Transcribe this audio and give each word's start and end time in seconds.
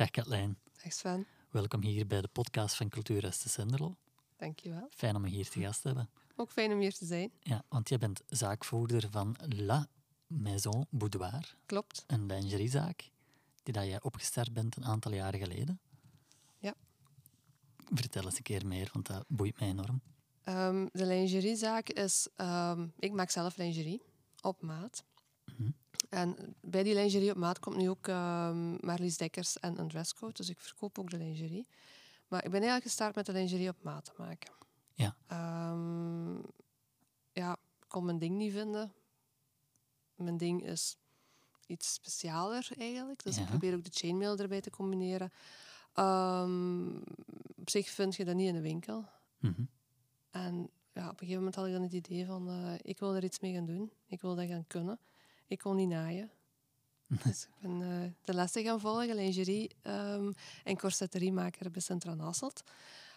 Dag 0.00 0.10
Katlijn. 0.10 0.58
Dag 0.82 0.92
Sven. 0.92 1.26
Welkom 1.50 1.82
hier 1.82 2.06
bij 2.06 2.20
de 2.20 2.28
podcast 2.28 2.76
van 2.76 2.88
Cultuurhuis 2.88 3.42
de 3.42 3.48
Senderlo. 3.48 3.96
Dankjewel. 4.36 4.88
Fijn 4.90 5.16
om 5.16 5.24
je 5.26 5.30
hier 5.30 5.48
te 5.48 5.60
gast 5.60 5.80
te 5.80 5.86
hebben. 5.88 6.10
Ook 6.36 6.50
fijn 6.50 6.72
om 6.72 6.78
hier 6.80 6.94
te 6.94 7.04
zijn. 7.04 7.30
Ja, 7.40 7.62
want 7.68 7.88
jij 7.88 7.98
bent 7.98 8.22
zaakvoerder 8.28 9.10
van 9.10 9.36
La 9.48 9.88
Maison 10.26 10.86
Boudoir, 10.90 11.56
Klopt. 11.66 12.04
een 12.06 12.26
lingeriezaak 12.26 13.10
die 13.62 13.74
dat 13.74 13.84
jij 13.86 14.02
opgestart 14.02 14.52
bent 14.52 14.76
een 14.76 14.84
aantal 14.84 15.12
jaren 15.12 15.40
geleden. 15.40 15.80
Ja. 16.58 16.74
Vertel 17.94 18.24
eens 18.24 18.36
een 18.36 18.42
keer 18.42 18.66
meer, 18.66 18.90
want 18.92 19.06
dat 19.06 19.24
boeit 19.28 19.58
mij 19.60 19.68
enorm. 19.68 20.00
Ehm, 20.42 20.86
de 20.92 21.06
lingeriezaak 21.06 21.88
is... 21.88 22.28
ehm, 22.36 22.86
ik 22.98 23.12
maak 23.12 23.30
zelf 23.30 23.56
lingerie 23.56 24.02
op 24.40 24.62
maat. 24.62 25.04
Mhm. 25.60 25.70
En 26.08 26.54
bij 26.60 26.82
die 26.82 26.94
lingerie 26.94 27.30
op 27.30 27.36
maat 27.36 27.58
komt 27.58 27.76
nu 27.76 27.88
ook 27.90 28.08
ehm 28.08 28.86
Marlies 28.86 29.16
Dekkers 29.16 29.58
en 29.60 29.78
een 29.78 29.88
dresscode. 29.88 30.32
Dus 30.32 30.48
ik 30.48 30.60
verkoop 30.60 30.98
ook 30.98 31.10
de 31.10 31.16
lingerie. 31.16 31.66
Maar 32.28 32.38
ik 32.44 32.50
ben 32.50 32.60
eigenlijk 32.60 32.82
gestart 32.82 33.14
met 33.14 33.26
de 33.26 33.32
lingerie 33.32 33.68
op 33.68 33.82
maat 33.82 34.04
te 34.04 34.12
maken. 34.16 34.52
Ja. 34.94 35.16
Ehm, 35.26 36.34
ja, 37.32 37.52
ik 37.52 37.88
kon 37.88 38.04
mijn 38.04 38.18
ding 38.18 38.36
niet 38.36 38.52
vinden. 38.52 38.92
Mijn 40.14 40.36
ding 40.36 40.66
is 40.66 40.96
iets 41.66 41.92
specialer 41.92 42.68
eigenlijk. 42.78 43.22
Dus 43.22 43.36
Ja. 43.36 43.42
ik 43.42 43.48
probeer 43.48 43.74
ook 43.74 43.84
de 43.84 43.90
chainmail 43.92 44.36
erbij 44.38 44.60
te 44.60 44.70
combineren. 44.70 45.32
Ehm, 45.92 46.96
op 47.56 47.70
zich 47.70 47.88
vind 47.88 48.16
je 48.16 48.24
dat 48.24 48.34
niet 48.34 48.48
in 48.48 48.54
de 48.54 48.60
winkel. 48.60 49.04
Mhm. 49.38 49.62
En 50.30 50.70
ja, 50.92 51.04
op 51.04 51.10
een 51.12 51.18
gegeven 51.18 51.36
moment 51.36 51.54
had 51.54 51.66
ik 51.66 51.72
dan 51.72 51.82
het 51.82 51.92
idee 51.92 52.26
van, 52.26 52.48
eh, 52.48 52.74
ik 52.82 52.98
wil 52.98 53.14
er 53.14 53.24
iets 53.24 53.40
mee 53.40 53.52
gaan 53.54 53.66
doen. 53.66 53.92
Ik 54.06 54.20
wil 54.20 54.34
dat 54.34 54.46
gaan 54.46 54.66
kunnen. 54.66 54.98
Ik 55.50 55.58
kon 55.58 55.76
niet 55.76 55.88
naaien. 55.88 56.30
Dus 57.24 57.44
ik 57.44 57.54
ben 57.60 57.82
eh, 57.82 58.10
de 58.24 58.34
lessen 58.34 58.64
gaan 58.64 58.80
volgen, 58.80 59.14
lingerie 59.14 59.70
ehm, 59.82 60.32
en 60.64 60.76
corsetteriemaker 60.78 61.70
bij 61.70 61.80
Centra 61.80 62.14
Nasselt. 62.14 62.62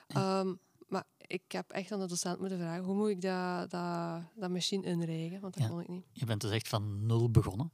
Ehm, 0.07 0.53
maar 0.87 1.03
ik 1.17 1.51
heb 1.51 1.71
echt 1.71 1.91
aan 1.91 1.99
de 1.99 2.05
docent 2.07 2.39
moeten 2.39 2.57
vragen, 2.57 2.83
hoe 2.83 2.95
moet 2.95 3.09
ik 3.09 3.21
dat, 3.21 3.69
dat, 3.69 4.21
dat 4.35 4.49
machine 4.49 4.85
inrijgen? 4.85 5.39
Want 5.41 5.53
dat 5.53 5.63
Ja. 5.63 5.69
kon 5.69 5.79
ik 5.81 5.87
niet. 5.87 6.05
Je 6.11 6.25
bent 6.25 6.41
dus 6.41 6.51
echt 6.51 6.67
van 6.67 7.05
nul 7.05 7.29
begonnen. 7.31 7.71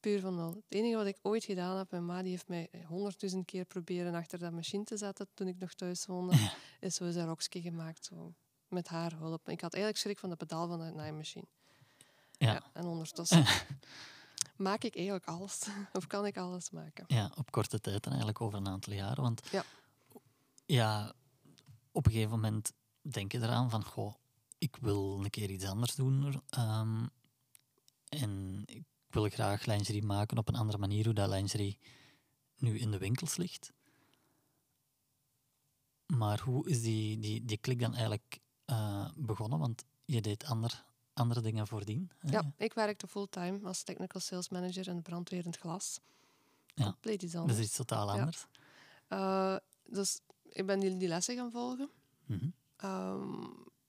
Puur 0.00 0.20
van 0.20 0.34
nul. 0.34 0.50
Het 0.54 0.64
enige 0.68 0.96
wat 0.96 1.06
ik 1.06 1.18
ooit 1.22 1.44
gedaan 1.44 1.76
heb, 1.76 1.90
mijn 1.90 2.06
ma 2.06 2.22
die 2.22 2.30
heeft 2.30 2.48
mij 2.48 2.68
honderdduizend 2.86 3.44
keer 3.44 3.64
proberen 3.64 4.14
achter 4.14 4.38
dat 4.38 4.52
machine 4.52 4.84
te 4.84 4.96
zetten 4.96 5.28
toen 5.34 5.48
ik 5.48 5.58
nog 5.58 5.72
thuis 5.74 6.06
woonde, 6.06 6.50
is 6.80 6.94
zo 6.94 7.04
een 7.04 7.26
rokje 7.26 7.60
gemaakt. 7.60 8.04
Zo, 8.04 8.34
met 8.68 8.88
haar 8.88 9.12
hulp. 9.18 9.48
Ik 9.48 9.60
had 9.60 9.72
eigenlijk 9.74 10.02
schrik 10.02 10.18
van 10.18 10.30
de 10.30 10.36
pedaal 10.36 10.68
van 10.68 10.78
de 10.78 10.90
naaimachine. 10.90 11.46
Ja. 12.38 12.62
en 12.72 12.84
ondertussen 12.84 13.44
maak 14.56 14.82
ik 14.84 14.94
eigenlijk 14.96 15.24
alles. 15.26 15.66
of 15.92 16.06
kan 16.06 16.26
ik 16.26 16.36
alles 16.36 16.70
maken. 16.70 17.04
Ja, 17.08 17.32
op 17.34 17.50
korte 17.50 17.80
tijd 17.80 18.02
en 18.04 18.08
eigenlijk 18.08 18.40
over 18.40 18.58
een 18.58 18.68
aantal 18.68 18.92
jaren. 18.92 19.22
Want 19.22 19.48
Ja. 19.50 19.64
ja, 20.66 21.12
op 21.92 22.06
een 22.06 22.12
gegeven 22.12 22.32
moment 22.32 22.72
denk 23.00 23.32
je 23.32 23.38
eraan 23.38 23.70
van, 23.70 23.84
goh, 23.84 24.14
ik 24.58 24.76
wil 24.76 25.18
een 25.24 25.30
keer 25.30 25.50
iets 25.50 25.64
anders 25.64 25.94
doen. 25.94 26.42
ehm, 26.48 27.06
en 28.08 28.62
ik 28.66 28.84
wil 29.08 29.28
graag 29.28 29.64
lingerie 29.66 30.02
maken 30.04 30.38
op 30.38 30.48
een 30.48 30.54
andere 30.56 30.78
manier, 30.78 31.04
hoe 31.04 31.14
dat 31.14 31.28
lingerie 31.28 31.78
nu 32.56 32.78
in 32.78 32.90
de 32.90 32.98
winkels 32.98 33.36
ligt. 33.36 33.72
Maar 36.06 36.40
hoe 36.40 36.68
is 36.68 36.82
die, 36.82 37.18
die, 37.18 37.44
die 37.44 37.56
klik 37.58 37.80
dan 37.80 37.92
eigenlijk 37.92 38.40
eh, 38.64 39.08
begonnen? 39.16 39.58
Want 39.58 39.84
je 40.04 40.20
deed 40.20 40.44
ander, 40.44 40.84
andere 41.16 41.40
dingen 41.40 41.66
voordien. 41.66 42.10
Ja, 42.20 42.52
ik 42.56 42.74
werkte 42.74 43.06
fulltime 43.06 43.58
als 43.62 43.82
technical 43.82 44.20
sales 44.20 44.48
manager 44.48 44.88
in 44.88 45.02
brandweer 45.02 45.40
in 45.44 45.50
het 45.50 45.58
glas. 45.58 46.00
Ja. 46.74 46.84
Compleet 46.84 47.22
iets 47.22 47.32
Dat 47.32 47.40
anders. 47.40 47.58
is 47.58 47.64
iets 47.64 47.76
totaal 47.76 48.06
Ja. 48.14 48.18
anders. 48.20 48.46
Eh, 49.08 49.56
dus 49.86 50.20
ik 50.48 50.66
ben 50.66 50.80
die, 50.80 50.96
die 50.96 51.08
lessen 51.08 51.36
gaan 51.36 51.50
volgen. 51.50 51.90
Mhm. 52.26 52.48
Ehm, 52.76 53.44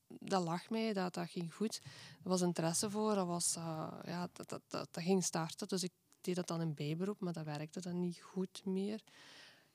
dat 0.07 0.43
lag 0.43 0.69
mij, 0.69 0.93
dat, 0.93 1.13
dat 1.13 1.29
ging 1.29 1.53
goed. 1.53 1.81
Er 2.23 2.29
was 2.29 2.41
interesse 2.41 2.89
voor, 2.89 3.15
dat, 3.15 3.27
was, 3.27 3.55
eh, 3.55 3.87
ja, 4.05 4.29
dat, 4.33 4.49
dat, 4.49 4.61
dat, 4.67 4.87
dat 4.91 5.03
ging 5.03 5.23
starten. 5.23 5.67
Dus 5.67 5.83
ik 5.83 5.91
deed 6.21 6.35
dat 6.35 6.47
dan 6.47 6.61
in 6.61 6.73
bijberoep, 6.73 7.19
maar 7.19 7.33
dat 7.33 7.45
werkte 7.45 7.79
dan 7.81 7.99
niet 7.99 8.21
goed 8.21 8.61
meer. 8.65 9.01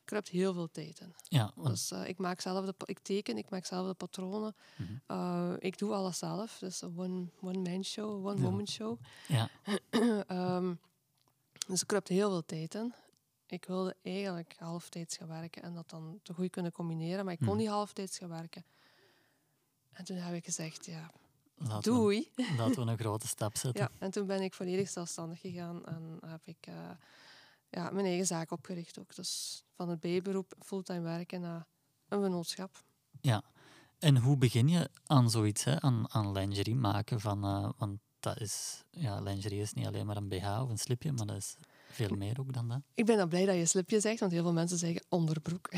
Ik 0.02 0.08
kruipt 0.08 0.28
heel 0.28 0.54
veel 0.54 0.70
tijd 0.70 1.00
in. 1.00 1.14
Ja, 1.22 1.52
want 1.54 1.68
Dus 1.68 1.90
eh, 1.90 2.08
ik, 2.08 2.18
maak 2.18 2.40
zelf 2.40 2.64
de, 2.66 2.74
ik 2.84 2.98
teken, 2.98 3.36
ik 3.38 3.50
maak 3.50 3.64
zelf 3.64 3.86
de 3.86 3.94
patronen. 3.94 4.54
Mhm. 4.76 4.92
Eh, 5.06 5.52
ik 5.58 5.78
doe 5.78 5.92
alles 5.94 6.18
zelf. 6.18 6.58
Dus 6.58 6.80
een 6.82 6.98
one- 6.98 7.26
one-man 7.40 7.84
show, 7.84 8.24
Ja. 8.26 8.30
one-woman 8.32 8.68
show. 8.68 8.98
ja, 9.28 9.48
Ehm, 10.26 10.74
dus 11.66 11.80
ik 11.80 11.86
kruipt 11.86 12.08
heel 12.08 12.30
veel 12.30 12.44
tijd 12.44 12.74
in. 12.74 12.94
Ik 13.46 13.64
wilde 13.64 13.96
eigenlijk 14.02 14.54
halftijds 14.58 15.16
gaan 15.16 15.28
werken 15.28 15.62
en 15.62 15.74
dat 15.74 15.90
dan 15.90 16.20
te 16.22 16.34
goed 16.34 16.50
kunnen 16.50 16.72
combineren, 16.72 17.24
maar 17.24 17.32
ik 17.34 17.38
kon 17.38 17.48
Mhm. 17.48 17.56
niet 17.56 17.69
halftijds 17.69 18.19
gaan 18.19 18.28
werken. 18.28 18.64
En 19.92 20.04
toen 20.04 20.16
heb 20.16 20.34
ik 20.34 20.44
gezegd, 20.44 20.84
ja, 20.86 21.10
laten 21.56 21.92
we 21.92 21.98
doei. 21.98 22.30
Laten 22.56 22.84
we 22.84 22.90
een 22.90 22.98
grote 22.98 23.26
stap 23.26 23.56
zetten. 23.56 23.82
Ja, 23.82 23.90
en 23.98 24.10
toen 24.10 24.26
ben 24.26 24.40
ik 24.42 24.54
volledig 24.54 24.88
zelfstandig 24.88 25.40
gegaan 25.40 25.84
en 25.86 26.19
heb 26.26 26.40
ik 26.44 26.66
eh, 26.66 26.90
ja, 27.72 27.90
mijn 27.90 28.06
eigen 28.06 28.26
zaak 28.26 28.50
opgericht 28.50 28.98
ook. 28.98 29.14
Dus 29.14 29.62
van 29.74 29.88
het 29.88 30.00
bijberoep 30.00 30.54
fulltime 30.58 31.00
werken 31.00 31.40
naar 31.40 31.66
een 32.08 32.20
vennootschap. 32.20 32.84
Ja. 33.20 33.42
En 33.98 34.16
hoe 34.16 34.36
begin 34.36 34.68
je 34.68 34.90
aan 35.06 35.30
zoiets, 35.30 35.64
hè? 35.64 35.80
Aan, 35.80 36.04
aan 36.08 36.32
lingerie 36.32 36.74
maken? 36.74 37.20
Van, 37.20 37.44
eh, 37.44 37.70
want 37.76 37.98
dat 38.20 38.40
is, 38.40 38.84
ja, 38.90 39.20
lingerie 39.20 39.60
is 39.60 39.72
niet 39.72 39.86
alleen 39.86 40.06
maar 40.06 40.16
een 40.16 40.28
BH 40.28 40.60
of 40.62 40.70
een 40.70 40.78
slipje, 40.78 41.12
maar 41.12 41.26
dat 41.26 41.36
is 41.36 41.56
veel 41.90 42.16
meer 42.16 42.40
ook 42.40 42.52
dan 42.52 42.68
dat. 42.68 42.80
Ik 42.94 43.06
ben 43.06 43.16
dan 43.16 43.28
blij 43.28 43.46
dat 43.46 43.56
je 43.56 43.66
slipje 43.66 44.00
zegt, 44.00 44.20
want 44.20 44.32
heel 44.32 44.42
veel 44.42 44.52
mensen 44.52 44.78
zeggen 44.78 45.04
onderbroek. 45.08 45.68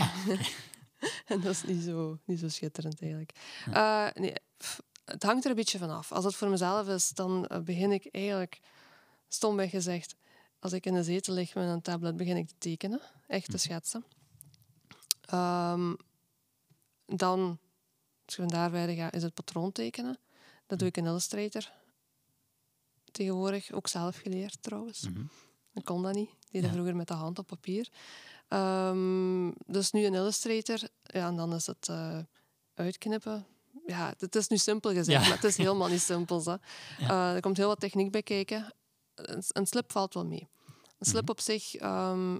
en 1.32 1.41
dat 1.41 1.53
is 1.53 1.65
niet 1.65 1.82
zo, 1.82 2.19
niet 2.25 2.38
zo 2.38 2.49
schitterend 2.49 3.00
eigenlijk. 3.00 3.32
Eh, 3.72 4.06
nee, 4.15 4.34
pff, 4.56 4.82
het 5.05 5.22
hangt 5.22 5.44
er 5.44 5.50
een 5.50 5.56
beetje 5.56 5.78
van 5.78 5.91
af. 5.91 6.12
Als 6.12 6.25
het 6.25 6.34
voor 6.34 6.49
mezelf 6.49 6.88
is, 6.88 7.09
dan 7.09 7.47
eh, 7.47 7.61
begin 7.61 7.93
ik 7.93 8.09
eigenlijk, 8.11 8.61
stomweg 9.28 9.71
gezegd, 9.71 10.15
als 10.65 10.73
ik 10.73 10.87
in 10.87 10.95
de 10.95 11.03
zetel 11.05 11.35
lig 11.35 11.55
met 11.55 11.69
een 11.69 11.83
tablet, 11.83 12.17
begin 12.17 12.37
ik 12.37 12.49
te 12.49 12.55
tekenen, 12.59 13.01
echt 13.27 13.51
te 13.51 13.59
schetsen. 13.59 14.05
Ehm, 15.21 15.95
dan, 17.07 17.59
als 18.25 18.35
je 18.37 18.43
van 18.43 18.49
daar 18.51 18.71
verder 18.71 18.95
gaat, 18.95 19.15
is 19.15 19.23
het 19.23 19.35
patroon 19.35 19.73
tekenen. 19.73 20.19
Dat 20.67 20.79
doe 20.79 20.89
ik 20.89 20.97
in 20.97 21.07
Illustrator. 21.07 21.71
Tegenwoordig 23.11 23.73
ook 23.73 23.89
zelf 23.89 24.17
geleerd 24.17 24.63
trouwens. 24.63 25.09
Mhm. 25.09 25.25
Ik 25.75 25.85
kon 25.85 26.03
dat 26.03 26.15
niet. 26.15 26.29
Ik 26.31 26.37
deed 26.51 26.61
dat 26.61 26.71
Ja. 26.71 26.77
vroeger 26.77 26.97
met 26.97 27.09
de 27.09 27.15
hand 27.15 27.39
op 27.39 27.47
papier. 27.47 27.89
Ehm, 28.49 29.51
dus 29.67 29.91
nu 29.91 30.05
een 30.05 30.15
Illustrator. 30.15 30.79
Ja, 31.03 31.27
en 31.27 31.37
dan 31.37 31.55
is 31.55 31.67
het 31.67 31.89
eh, 31.89 32.19
uitknippen. 32.75 33.47
Ja, 33.87 34.15
het 34.19 34.35
is 34.37 34.49
nu 34.49 34.57
simpel 34.57 34.91
gezegd, 34.91 35.23
Ja. 35.23 35.29
maar 35.29 35.37
het 35.41 35.45
is 35.45 35.57
helemaal 35.67 35.89
niet 35.89 36.01
simpel. 36.01 36.45
Hè. 36.45 36.55
Eh, 36.99 37.35
er 37.35 37.41
komt 37.41 37.57
heel 37.57 37.69
wat 37.69 37.81
techniek 37.81 38.11
bij 38.11 38.23
kijken. 38.23 38.75
Een, 39.15 39.43
een 39.49 39.67
slip 39.67 39.93
valt 39.93 40.15
wel 40.15 40.27
mee. 40.27 40.49
Een 40.99 41.07
slip 41.07 41.23
Mhm. 41.23 41.31
op 41.31 41.41
zich, 41.41 41.75
ehm, 41.75 42.39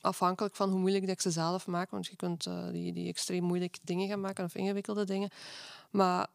afhankelijk 0.00 0.56
van 0.56 0.70
hoe 0.70 0.78
moeilijk 0.78 1.04
dat 1.04 1.14
ik 1.14 1.20
ze 1.20 1.30
zelf 1.30 1.66
maak, 1.66 1.90
want 1.90 2.06
je 2.06 2.16
kunt 2.16 2.46
eh, 2.46 2.70
die, 2.70 2.92
die 2.92 3.08
extreem 3.08 3.42
moeilijke 3.44 3.78
dingen 3.82 4.08
gaan 4.08 4.20
maken 4.20 4.44
of 4.44 4.54
ingewikkelde 4.54 5.04
dingen. 5.04 5.30
Maar 5.90 6.26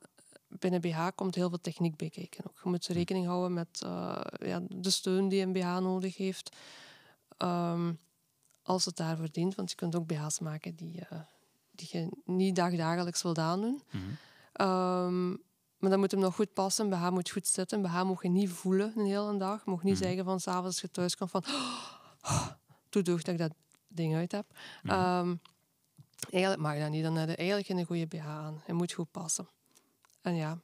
binnen 0.48 0.82
BH 0.82 1.08
komt 1.16 1.36
heel 1.36 1.50
veel 1.50 1.62
techniek 1.62 1.96
bij 1.96 2.10
kijken. 2.10 2.46
Ook. 2.48 2.60
Je 2.64 2.70
moet 2.70 2.88
rekening 2.88 3.26
houden 3.26 3.54
met 3.54 3.82
eh, 3.84 4.22
ja, 4.40 4.62
de 4.68 4.90
steun 4.90 5.28
die 5.30 5.42
een 5.42 5.54
BH 5.54 5.80
nodig 5.80 6.18
heeft. 6.18 6.56
Ehm, 7.38 7.94
als 8.64 8.86
het 8.86 8.96
daarvoor 8.96 9.32
dient, 9.32 9.56
want 9.56 9.70
je 9.70 9.76
kunt 9.76 9.96
ook 9.96 10.08
BH's 10.08 10.40
maken 10.40 10.76
die, 10.76 11.06
eh, 11.10 11.20
die 11.72 11.88
je 11.92 12.10
niet 12.26 12.56
dagdagelijks 12.56 13.22
wilt 13.22 13.38
aandoen. 13.38 13.82
Mhm. 13.92 14.04
Ehm, 14.54 15.36
maar 15.80 15.90
dan 15.90 16.00
moet 16.00 16.12
hem 16.12 16.20
nog 16.20 16.36
goed 16.36 16.54
passen. 16.54 16.90
BH 16.90 17.10
moet 17.10 17.30
goed 17.30 17.48
zitten. 17.48 17.82
BH 17.82 18.04
mag 18.04 18.22
je 18.24 18.30
niet 18.30 18.50
voelen 18.50 18.94
een 18.96 19.06
hele 19.06 19.38
dag. 19.38 19.66
Je 19.66 19.72
mag 19.72 19.84
niet 19.84 19.94
Mhm. 19.94 20.04
zeggen 20.04 20.24
van 20.26 20.40
s'avonds 20.40 20.66
als 20.66 20.82
je 20.82 20.92
thuis 20.92 21.16
komt 21.16 21.32
van... 21.32 21.44
Doe 22.90 23.02
toch 23.04 23.22
dat 23.22 23.34
ik 23.34 23.38
dat 23.40 23.54
ding 23.88 24.16
uit 24.16 24.31
heb. 24.31 24.46
Mhm. 24.84 24.94
Ehm, 24.94 25.36
eigenlijk 26.31 26.62
mag 26.62 26.78
dat 26.80 26.90
niet. 26.90 27.04
Dan 27.04 27.16
heb 27.16 27.30
je 27.30 27.36
eigenlijk 27.36 27.68
geen 27.68 27.86
goede 27.86 28.08
BH 28.08 28.28
aan. 28.28 28.62
Hij 28.66 28.76
moet 28.76 28.92
goed 28.92 29.12
passen. 29.12 29.48
En 30.22 30.36
ja, 30.36 30.60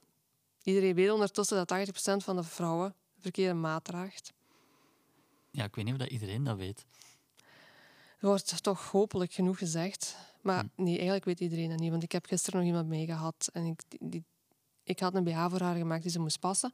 iedereen 0.62 0.94
weet 0.94 1.10
ondertussen 1.10 1.56
dat 1.56 1.68
80% 1.68 2.24
van 2.24 2.36
de 2.36 2.42
vrouwen 2.42 2.94
de 3.14 3.20
verkeerde 3.22 3.54
maat 3.54 3.84
draagt. 3.84 4.32
Ja, 5.50 5.64
ik 5.64 5.74
weet 5.74 5.84
niet 5.84 5.94
of 5.94 6.00
dat 6.00 6.08
iedereen 6.10 6.44
dat 6.44 6.56
weet. 6.56 6.84
Er 8.18 8.26
wordt 8.26 8.62
toch 8.62 8.90
hopelijk 8.90 9.32
genoeg 9.32 9.58
gezegd. 9.58 10.16
Maar 10.42 10.64
Hm. 10.74 10.82
nee, 10.82 10.94
eigenlijk 10.94 11.24
weet 11.24 11.40
iedereen 11.40 11.68
dat 11.70 11.78
niet. 11.78 11.90
Want 11.90 12.02
ik 12.02 12.12
heb 12.12 12.26
gisteren 12.26 12.58
nog 12.60 12.68
iemand 12.68 12.88
mee 12.88 13.06
gehad. 13.06 13.48
En 13.52 13.64
ik, 13.64 13.80
die- 14.00 14.24
ik 14.86 15.00
had 15.00 15.14
een 15.14 15.24
BH 15.24 15.46
voor 15.48 15.60
haar 15.60 15.76
gemaakt 15.76 16.02
die 16.02 16.10
ze 16.10 16.18
moest 16.18 16.40
passen. 16.40 16.72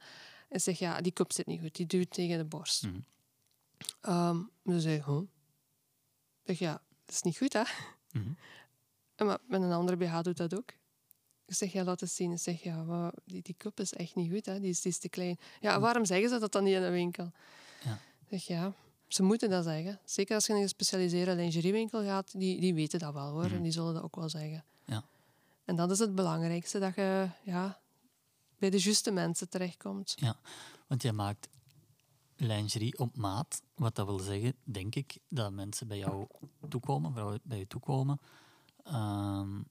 En 0.49 0.59
ze 0.59 0.63
zegt, 0.63 0.79
ja, 0.79 1.01
die 1.01 1.11
cup 1.11 1.31
zit 1.31 1.45
niet 1.45 1.61
goed. 1.61 1.75
Die 1.75 1.85
duwt 1.85 2.11
tegen 2.11 2.37
de 2.37 2.45
borst. 2.45 2.83
Mhm. 2.83 2.99
Ehm, 4.01 4.37
dus 4.63 4.83
zei 4.83 5.03
huh? 5.05 5.21
Ik 6.43 6.57
zeg, 6.57 6.59
ja, 6.59 6.81
dat 7.05 7.15
is 7.15 7.21
niet 7.21 7.37
goed, 7.37 7.53
hè? 7.53 7.63
Mhm. 8.11 8.31
En 9.15 9.25
maar 9.25 9.37
met 9.47 9.61
een 9.61 9.71
andere 9.71 9.97
BH 9.97 10.21
doet 10.21 10.37
dat 10.37 10.57
ook. 10.57 10.69
Ik 11.45 11.55
zeg, 11.55 11.71
ja, 11.71 11.83
laat 11.83 12.01
eens 12.01 12.15
zien. 12.15 12.31
Ik 12.31 12.39
zeg, 12.39 12.63
ja, 12.63 13.11
die, 13.25 13.41
die 13.41 13.55
cup 13.57 13.79
is 13.79 13.93
echt 13.93 14.15
niet 14.15 14.31
goed, 14.31 14.45
hè? 14.45 14.59
Die 14.59 14.69
is, 14.69 14.81
die 14.81 14.91
is 14.91 14.97
te 14.97 15.09
klein. 15.09 15.37
Ja, 15.59 15.79
waarom 15.79 16.05
zeggen 16.05 16.29
ze 16.29 16.39
dat 16.39 16.51
dan 16.51 16.63
niet 16.63 16.75
in 16.75 16.81
de 16.81 16.89
winkel? 16.89 17.31
Ja. 17.83 17.99
Ik 18.27 18.39
zeg, 18.39 18.43
ja, 18.43 18.73
Ze 19.07 19.23
moeten 19.23 19.49
dat 19.49 19.63
zeggen. 19.63 19.99
Zeker 20.05 20.35
als 20.35 20.45
je 20.45 20.51
in 20.51 20.57
een 20.57 20.63
gespecialiseerde 20.63 21.35
lingeriewinkel 21.35 22.03
gaat, 22.03 22.39
die, 22.39 22.59
die 22.59 22.73
weten 22.73 22.99
dat 22.99 23.13
wel 23.13 23.31
hoor. 23.31 23.45
Mhm. 23.45 23.55
En 23.55 23.61
die 23.61 23.71
zullen 23.71 23.93
dat 23.93 24.03
ook 24.03 24.15
wel 24.15 24.29
zeggen. 24.29 24.63
Ja. 24.85 25.03
En 25.65 25.75
dat 25.75 25.91
is 25.91 25.99
het 25.99 26.15
belangrijkste, 26.15 26.79
dat 26.79 26.95
je 26.95 27.29
ja, 27.43 27.79
bij 28.57 28.69
de 28.69 28.79
juiste 28.79 29.11
mensen 29.11 29.49
terechtkomt. 29.49 30.13
Ja, 30.15 30.35
want 30.87 31.01
jij 31.01 31.11
maakt 31.13 31.47
lingerie 32.35 32.97
op 32.99 33.17
maat. 33.17 33.61
Wat 33.75 33.95
dat 33.95 34.05
wil 34.05 34.19
zeggen, 34.19 34.55
denk 34.63 34.95
ik, 34.95 35.17
dat 35.27 35.51
mensen 35.51 35.87
bij 35.87 35.97
jou 35.97 36.27
toekomen, 36.69 37.11
vrouwen 37.11 37.39
bij 37.43 37.57
je 37.57 37.67
toekomen. 37.67 38.19
ehm, 38.83 39.61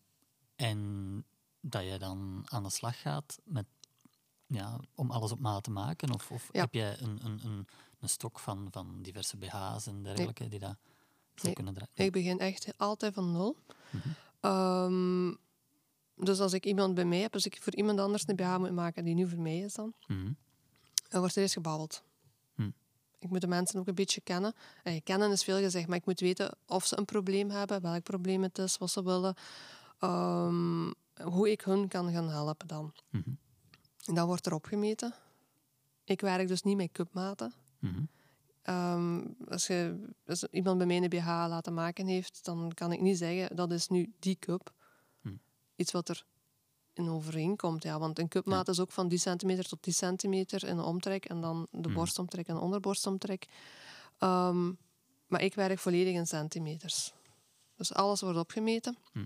en 0.57 1.25
dat 1.61 1.83
jij 1.83 1.99
dan 1.99 2.43
aan 2.45 2.63
de 2.63 2.71
slag 2.71 3.01
gaat 3.01 3.39
met, 3.45 3.67
ja, 4.47 4.79
om 4.95 5.11
alles 5.11 5.33
op 5.33 5.39
maat 5.39 5.65
te 5.65 5.71
maken. 5.71 6.15
Of, 6.15 6.31
of 6.31 6.49
Ja. 6.53 6.61
heb 6.61 6.75
jij 6.75 7.01
een, 7.01 7.25
een, 7.25 7.41
een, 7.45 7.67
een 8.01 8.09
stok 8.09 8.39
van, 8.39 8.69
van 8.71 9.03
diverse 9.03 9.37
BH's 9.37 9.87
en 9.87 10.03
dergelijke 10.03 10.49
die 10.49 10.59
dat 10.59 10.77
zou 11.35 11.47
Nee. 11.47 11.55
kunnen 11.55 11.75
draaien? 11.75 11.95
Ik 11.95 12.13
begin 12.13 12.39
echt 12.39 12.79
altijd 12.79 13.15
van 13.15 13.33
nul. 13.33 13.57
Mhm. 13.91 14.09
Ehm, 14.41 15.35
dus 16.17 16.41
als 16.41 16.53
ik 16.53 16.67
iemand 16.67 16.95
bij 16.95 17.05
mij 17.05 17.19
heb, 17.19 17.35
als 17.35 17.47
ik 17.47 17.63
voor 17.63 17.75
iemand 17.75 17.99
anders 17.99 18.23
een 18.27 18.37
BH 18.37 18.57
moet 18.59 18.73
maken 18.73 19.05
die 19.05 19.15
nu 19.15 19.29
voor 19.29 19.41
mij 19.41 19.59
is 19.59 19.75
dan, 19.75 19.95
Mhm. 20.07 20.33
dan 21.09 21.21
wordt 21.21 21.37
er 21.37 21.43
eerst 21.43 21.55
gebabbeld. 21.55 22.03
Hm. 22.55 22.71
Ik 23.19 23.31
moet 23.31 23.41
de 23.41 23.47
mensen 23.47 23.81
ook 23.81 23.87
een 23.87 23.95
beetje 23.95 24.21
kennen. 24.21 24.55
Eh, 24.83 25.01
kennen 25.05 25.31
is 25.31 25.45
veel 25.45 25.59
gezegd, 25.59 25.87
maar 25.87 25.97
ik 25.97 26.07
moet 26.07 26.21
weten 26.21 26.55
of 26.67 26.87
ze 26.87 26.99
een 26.99 27.05
probleem 27.05 27.51
hebben, 27.51 27.81
welk 27.83 28.03
probleem 28.03 28.43
het 28.43 28.59
is, 28.59 28.79
wat 28.79 28.91
ze 28.91 29.03
willen, 29.03 29.35
ehm, 29.99 30.91
hoe 31.23 31.51
ik 31.51 31.61
hun 31.61 31.89
kan 31.89 32.13
gaan 32.13 32.29
helpen 32.29 32.67
dan. 32.69 32.93
Mhm. 33.11 33.31
En 34.07 34.15
dan 34.15 34.27
wordt 34.27 34.47
er 34.47 34.55
opgemeten. 34.55 35.15
Ik 36.05 36.21
werk 36.21 36.49
dus 36.49 36.63
niet 36.63 36.77
met 36.77 36.93
cupmaten. 36.93 37.53
Mhm. 37.79 38.03
Ehm, 38.63 39.21
als, 39.49 39.67
je, 39.67 40.09
als 40.27 40.45
iemand 40.51 40.79
bij 40.79 40.87
mij 40.87 40.97
een 40.97 41.09
BH 41.09 41.27
laten 41.27 41.75
maken 41.75 42.07
heeft, 42.07 42.45
dan 42.45 42.73
kan 42.75 42.93
ik 42.93 43.01
niet 43.01 43.19
zeggen 43.19 43.57
dat 43.57 43.73
is 43.73 43.89
nu 43.89 44.13
die 44.19 44.37
cup. 44.39 44.73
Iets 45.77 45.93
wat 45.93 46.09
er 46.09 46.25
in 46.93 47.09
overeenkomt. 47.09 47.83
Ja, 47.83 47.99
want 47.99 48.19
een 48.19 48.29
cupmaat 48.29 48.69
is 48.69 48.81
ook 48.81 48.93
van 48.93 49.09
die 49.09 49.19
centimeter 49.19 49.69
tot 49.69 49.85
die 49.85 49.93
centimeter 49.95 50.65
in 50.65 50.77
de 50.77 50.83
omtrek 50.83 51.25
en 51.25 51.41
dan 51.41 51.67
de 51.71 51.89
Hm. 51.89 51.95
borstomtrek 51.95 52.47
en 52.49 52.55
de 52.55 52.61
onderborstomtrek. 52.61 53.47
Ehm, 54.19 54.73
maar 55.27 55.43
ik 55.43 55.55
werk 55.55 55.79
volledig 55.79 56.15
in 56.15 56.27
centimeters. 56.27 57.13
Dus 57.77 57.93
alles 57.95 58.21
wordt 58.21 58.39
opgemeten. 58.39 58.97
Hm. 59.13 59.25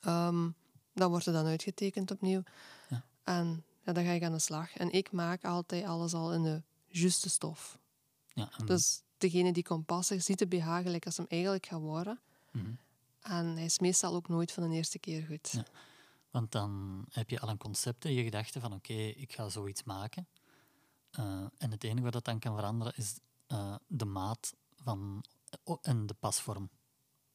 Ehm, 0.00 0.48
dan 0.94 1.10
wordt 1.10 1.26
er 1.26 1.32
dan 1.32 1.46
uitgetekend 1.46 2.10
opnieuw. 2.10 2.42
Ja. 2.88 3.04
En 3.24 3.64
ja, 3.84 3.92
dan 3.92 4.04
ga 4.04 4.10
ik 4.10 4.22
aan 4.22 4.32
de 4.32 4.38
slag. 4.38 4.76
En 4.76 4.90
ik 4.92 5.12
maak 5.12 5.44
altijd 5.44 5.84
alles 5.84 6.14
al 6.14 6.32
in 6.32 6.42
de 6.42 6.62
juiste 6.86 7.28
stof. 7.30 7.78
Ja, 8.32 8.48
en- 8.58 8.66
Dus 8.66 9.02
degene 9.18 9.52
die 9.52 9.62
komt 9.62 9.86
passen, 9.86 10.22
ziet 10.22 10.38
de 10.38 10.46
BH 10.46 10.76
gelijk 10.82 11.06
als 11.06 11.16
hem 11.16 11.26
eigenlijk 11.28 11.66
gaat 11.66 11.80
worden. 11.80 12.20
mhm. 12.52 12.70
En 13.20 13.46
hij 13.46 13.64
is 13.64 13.78
meestal 13.78 14.14
ook 14.14 14.28
nooit 14.28 14.52
van 14.52 14.68
de 14.68 14.74
eerste 14.76 14.98
keer 14.98 15.22
goed. 15.26 15.50
Ja. 15.50 15.64
Want 16.30 16.52
dan 16.52 17.04
heb 17.10 17.30
je 17.30 17.40
al 17.40 17.48
een 17.48 17.56
concept 17.58 18.04
in 18.04 18.12
je 18.12 18.22
gedachten 18.24 18.60
van 18.60 18.72
oké, 18.72 18.92
ik 18.92 19.32
ga 19.32 19.48
zoiets 19.48 19.82
maken. 19.84 20.28
Eh, 21.10 21.44
en 21.58 21.70
het 21.70 21.84
enige 21.84 22.02
wat 22.02 22.12
dat 22.12 22.24
dan 22.24 22.38
kan 22.38 22.54
veranderen 22.56 22.92
is 22.96 23.18
eh, 23.46 23.74
de 23.86 24.04
maat 24.04 24.54
van, 24.82 25.24
oh, 25.64 25.78
en 25.82 26.06
de 26.06 26.14
pasvorm 26.14 26.70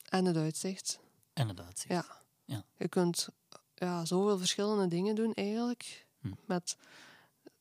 En 0.04 0.26
het 0.26 0.38
uitzicht. 0.38 1.00
en 1.34 1.48
het 1.48 1.60
uitzicht. 1.62 1.90
Ja. 1.94 2.06
Ja. 2.46 2.64
Je 2.78 2.88
kunt 2.88 3.30
ja, 3.76 4.06
zoveel 4.06 4.38
verschillende 4.38 4.88
dingen 4.88 5.16
doen 5.16 5.34
eigenlijk. 5.34 6.08
Hm. 6.20 6.32
Met, 6.46 6.78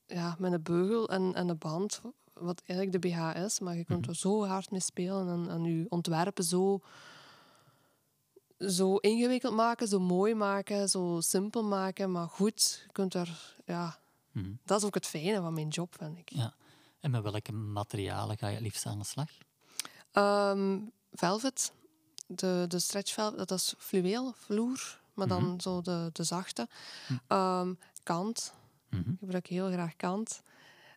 ja, 0.06 0.36
met 0.38 0.52
een 0.52 0.62
beugel 0.62 1.08
en, 1.08 1.34
en 1.34 1.48
een 1.48 1.58
band, 1.58 2.00
wat 2.32 2.62
eigenlijk 2.66 3.02
de 3.02 3.08
BH 3.08 3.36
is. 3.44 3.58
Maar 3.60 3.76
je 3.76 3.84
kunt 3.84 4.00
Mhm. 4.00 4.08
er 4.10 4.16
zo 4.16 4.44
hard 4.46 4.70
mee 4.70 4.80
spelen 4.80 5.28
en, 5.28 5.50
en 5.50 5.64
je 5.64 5.86
ontwerpen 5.88 6.44
zo, 6.44 6.80
zo 8.70 8.96
ingewikkeld 8.96 9.54
maken, 9.54 9.88
zo 9.88 10.00
mooi 10.00 10.34
maken, 10.34 10.88
zo 10.88 11.18
simpel 11.20 11.64
maken. 11.64 12.12
Maar 12.12 12.28
goed, 12.28 12.82
je 12.86 12.92
kunt 12.92 13.14
er... 13.14 13.54
Ja, 13.66 13.98
Mhm. 14.32 14.50
dat 14.64 14.78
is 14.78 14.84
ook 14.86 14.94
het 14.94 15.06
fijne 15.06 15.40
van 15.40 15.54
mijn 15.54 15.68
job, 15.68 15.94
vind 15.98 16.18
ik. 16.18 16.30
Ja. 16.32 16.54
En 17.00 17.10
met 17.10 17.22
welke 17.22 17.52
materialen 17.52 18.38
ga 18.38 18.46
je 18.48 18.54
het 18.54 18.62
liefst 18.62 18.86
aan 18.86 18.98
de 18.98 19.04
slag? 19.04 19.28
Ehm, 20.12 20.78
velvet, 21.12 21.72
de, 22.26 22.64
de 22.68 22.78
stretch 22.78 23.12
velvet, 23.12 23.38
dat 23.48 23.50
is 23.58 23.74
fluweel, 23.78 24.32
vloer, 24.36 25.00
maar 25.14 25.26
dan 25.28 25.42
Mhm. 25.44 25.60
zo 25.60 25.80
de, 25.80 26.10
de 26.12 26.24
zachte. 26.24 26.68
Ehm, 27.26 27.74
kant, 28.02 28.52
Mhm. 28.88 29.10
ik 29.10 29.16
gebruik 29.18 29.46
heel 29.46 29.70
graag 29.70 29.96
kant. 29.96 30.42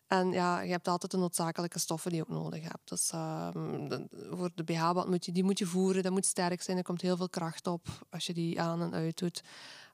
En 0.08 0.32
ja, 0.32 0.60
je 0.60 0.70
hebt 0.70 0.88
altijd 0.88 1.12
de 1.12 1.18
noodzakelijke 1.18 1.78
stoffen 1.78 2.10
die 2.10 2.18
je 2.20 2.26
ook 2.28 2.42
nodig 2.42 2.62
hebt. 2.62 2.88
Dus 2.88 3.10
ehm, 3.10 4.06
voor 4.30 4.50
de 4.54 4.64
BH-band 4.64 5.08
moet 5.08 5.24
je, 5.24 5.32
die 5.32 5.44
moet 5.44 5.58
je 5.58 5.66
voeren, 5.66 6.02
dat 6.02 6.12
moet 6.12 6.26
sterk 6.26 6.62
zijn, 6.62 6.76
er 6.76 6.82
komt 6.82 7.00
heel 7.00 7.16
veel 7.16 7.28
kracht 7.28 7.66
op 7.66 7.86
als 8.10 8.26
je 8.26 8.34
die 8.34 8.60
aan 8.60 8.82
en 8.82 8.94
uit 8.94 9.18
doet. 9.18 9.42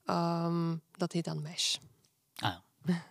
Ehm, 0.05 0.77
dat 0.93 1.13
heet 1.13 1.25
dan 1.25 1.43
mesh. 1.43 1.77
Ah, 2.37 2.57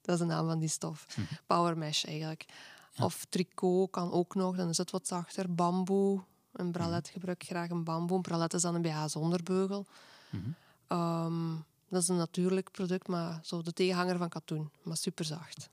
Dat 0.00 0.14
is 0.14 0.18
de 0.20 0.24
naam 0.24 0.46
van 0.46 0.58
die 0.58 0.68
stof. 0.68 1.06
Mhm. 1.16 1.34
Power 1.46 1.78
mesh 1.78 2.04
eigenlijk. 2.04 2.44
Ja. 2.92 3.04
Of 3.04 3.24
tricot 3.28 3.90
kan 3.90 4.12
ook 4.12 4.34
nog, 4.34 4.56
dan 4.56 4.68
is 4.68 4.76
het 4.76 4.90
wat 4.90 5.06
zachter. 5.06 5.54
Bamboe. 5.54 6.22
Een 6.52 6.72
bralet 6.72 7.08
gebruik 7.08 7.42
ik 7.42 7.48
graag 7.48 7.70
een 7.70 7.84
bamboe. 7.84 8.16
Een 8.16 8.22
bralet 8.22 8.54
is 8.54 8.62
dan 8.62 8.74
een 8.74 8.82
BH 8.82 9.04
zonder 9.06 9.42
beugel. 9.42 9.86
mhm. 10.30 10.42
Ehm, 10.86 11.54
dat 11.88 12.02
is 12.02 12.08
een 12.08 12.16
natuurlijk 12.16 12.70
product, 12.70 13.08
maar 13.08 13.40
zo 13.42 13.62
de 13.62 13.72
tegenhanger 13.72 14.18
van 14.18 14.28
katoen. 14.28 14.70
Maar 14.82 14.96
super 14.96 15.24
zacht. 15.24 15.70